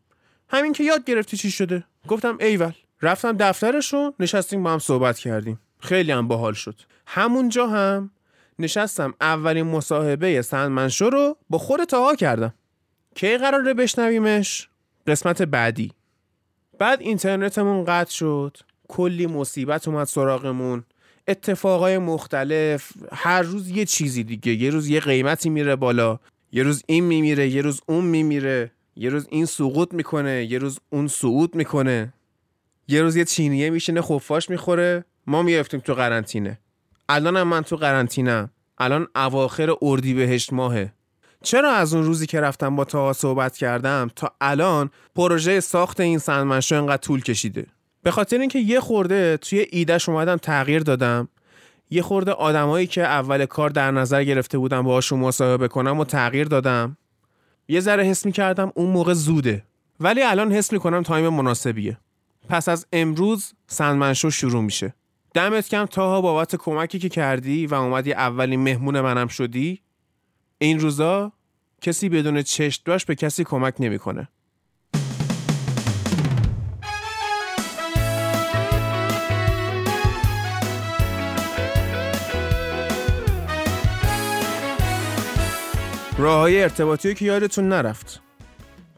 همین 0.48 0.72
که 0.72 0.84
یاد 0.84 1.04
گرفتی 1.04 1.36
چی 1.36 1.50
شده. 1.50 1.84
گفتم 2.08 2.38
ایول. 2.40 2.72
رفتم 3.04 3.36
دفترشون 3.36 4.14
نشستیم 4.20 4.62
با 4.62 4.72
هم 4.72 4.78
صحبت 4.78 5.18
کردیم. 5.18 5.60
خیلی 5.80 6.12
هم 6.12 6.28
باحال 6.28 6.52
شد. 6.52 6.80
همونجا 7.06 7.66
هم 7.66 8.10
نشستم 8.58 9.14
اولین 9.20 9.66
مصاحبه 9.66 10.42
سندمنشو 10.42 11.10
رو 11.10 11.36
با 11.50 11.58
خود 11.58 11.84
تاها 11.84 12.14
کردم. 12.14 12.54
کی 13.14 13.38
قراره 13.38 13.74
بشنویمش؟ 13.74 14.68
قسمت 15.06 15.42
بعدی. 15.42 15.92
بعد 16.78 17.00
اینترنتمون 17.00 17.84
قطع 17.84 18.10
شد. 18.10 18.56
کلی 18.88 19.26
مصیبت 19.26 19.88
اومد 19.88 20.06
سراغمون. 20.06 20.84
اتفاقای 21.28 21.98
مختلف. 21.98 22.92
هر 23.12 23.42
روز 23.42 23.70
یه 23.70 23.84
چیزی 23.84 24.24
دیگه. 24.24 24.52
یه 24.52 24.70
روز 24.70 24.88
یه 24.88 25.00
قیمتی 25.00 25.50
میره 25.50 25.76
بالا. 25.76 26.18
یه 26.52 26.62
روز 26.62 26.82
این 26.86 27.04
میمیره 27.04 27.48
یه 27.48 27.62
روز 27.62 27.80
اون 27.86 28.04
میمیره. 28.04 28.70
یه 28.96 29.10
روز 29.10 29.26
این 29.30 29.46
سقوط 29.46 29.94
می‌کنه 29.94 30.44
یه 30.44 30.58
روز 30.58 30.78
اون 30.90 31.08
صعود 31.08 31.54
می‌کنه. 31.54 32.12
یه 32.88 33.02
روز 33.02 33.16
یه 33.16 33.24
چینیه 33.24 33.70
میشینه 33.70 34.02
خفاش 34.02 34.50
می‌خوره. 34.50 35.04
ما 35.26 35.42
میافتیم 35.42 35.80
تو 35.80 35.94
قرنطینه. 35.94 36.58
الان 37.08 37.42
من 37.42 37.62
تو 37.62 37.76
قرنطینه 37.76 38.50
الان 38.78 39.06
اواخر 39.16 39.74
اردیبهشت 39.82 40.52
ماهه. 40.52 40.92
چرا 41.42 41.72
از 41.72 41.94
اون 41.94 42.04
روزی 42.04 42.26
که 42.26 42.40
رفتم 42.40 42.76
با 42.76 42.84
تا 42.84 43.12
صحبت 43.12 43.56
کردم 43.56 44.10
تا 44.16 44.32
الان 44.40 44.90
پروژه 45.16 45.60
ساخت 45.60 46.00
این 46.00 46.18
سندمنشو 46.18 46.74
انقدر 46.74 46.96
طول 46.96 47.22
کشیده؟ 47.22 47.66
به 48.02 48.10
خاطر 48.10 48.38
اینکه 48.38 48.58
یه 48.58 48.80
خورده 48.80 49.36
توی 49.36 49.66
ایدهش 49.70 50.08
اومدم 50.08 50.36
تغییر 50.36 50.82
دادم. 50.82 51.28
یه 51.90 52.02
خورده 52.02 52.32
آدمایی 52.32 52.86
که 52.86 53.02
اول 53.02 53.46
کار 53.46 53.70
در 53.70 53.90
نظر 53.90 54.24
گرفته 54.24 54.58
بودم 54.58 54.82
باهاشون 54.82 55.20
مصاحبه 55.20 55.68
کنم 55.68 56.00
و 56.00 56.04
تغییر 56.04 56.46
دادم. 56.46 56.96
یه 57.68 57.80
ذره 57.80 58.04
حس 58.04 58.26
کردم 58.26 58.72
اون 58.74 58.90
موقع 58.90 59.12
زوده. 59.12 59.64
ولی 60.00 60.22
الان 60.22 60.52
حس 60.52 60.72
می‌کنم 60.72 61.02
تایم 61.02 61.28
مناسبیه. 61.28 61.98
پس 62.48 62.68
از 62.68 62.86
امروز 62.92 63.52
سندمنشو 63.66 64.30
شروع 64.30 64.62
میشه. 64.62 64.94
دمت 65.34 65.68
کم 65.68 65.86
تاها 65.86 66.20
بابت 66.20 66.56
کمکی 66.56 66.98
که 66.98 67.08
کردی 67.08 67.66
و 67.66 67.74
اومدی 67.74 68.12
اولین 68.12 68.60
مهمون 68.60 69.00
منم 69.00 69.28
شدی. 69.28 69.80
این 70.58 70.80
روزا 70.80 71.32
کسی 71.80 72.08
بدون 72.08 72.42
چشم 72.42 72.82
داشت 72.84 73.06
به 73.06 73.14
کسی 73.14 73.44
کمک 73.44 73.74
نمی‌کنه. 73.80 74.28
راه 86.18 86.38
های 86.38 86.62
ارتباطی 86.62 87.14
که 87.14 87.24
یادتون 87.24 87.68
نرفت. 87.68 88.20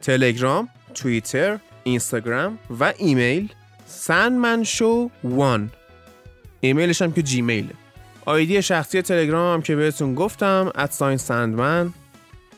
تلگرام، 0.02 0.68
توییتر، 0.94 1.58
اینستاگرام 1.86 2.58
و 2.80 2.92
ایمیل 2.98 3.52
سندمنشو 3.86 5.10
وان 5.24 5.70
ایمیلش 6.60 7.02
هم 7.02 7.12
که 7.12 7.22
جیمیله. 7.22 7.74
آیدی 8.24 8.62
شخصی 8.62 9.02
تلگرام 9.02 9.54
هم 9.54 9.62
که 9.62 9.76
بهتون 9.76 10.14
گفتم 10.14 10.72
ادساین 10.74 11.16
سندمن. 11.16 11.94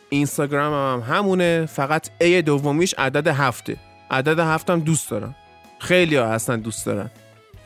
اینستاگرام 0.09 0.73
هم 0.73 1.15
همونه 1.15 1.67
فقط 1.67 2.11
ای 2.21 2.43
دومیش 2.43 2.95
عدد 2.99 3.27
هفته. 3.27 3.77
عدد 4.11 4.39
هفتم 4.39 4.81
دوست 4.81 5.11
دارم. 5.11 5.35
خیلی 5.79 6.17
ها 6.17 6.29
هستن 6.29 6.61
دوست 6.61 6.87
دارن. 6.87 7.11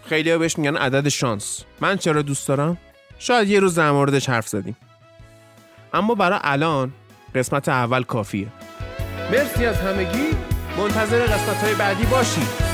خیلی 0.05 0.31
ها 0.31 0.38
بهش 0.38 0.59
میگن 0.59 0.77
عدد 0.77 1.09
شانس. 1.09 1.64
من 1.81 1.96
چرا 1.96 2.22
دوست 2.22 2.48
دارم؟ 2.48 2.79
شاید 3.18 3.48
یه 3.48 3.61
روز 3.61 3.75
در 3.75 3.90
موردش 3.90 4.29
حرف 4.29 4.48
زدیم. 4.48 4.77
اما 5.94 6.14
برای 6.14 6.38
الان 6.42 6.92
قسمت 7.35 7.68
اول 7.68 8.03
کافیه. 8.03 8.46
مرسی 9.33 9.66
از 9.66 9.77
همگی. 9.77 10.51
منتظر 10.78 11.26
قسمت 11.26 11.64
های 11.64 11.74
بعدی 11.74 12.04
باشید. 12.04 12.71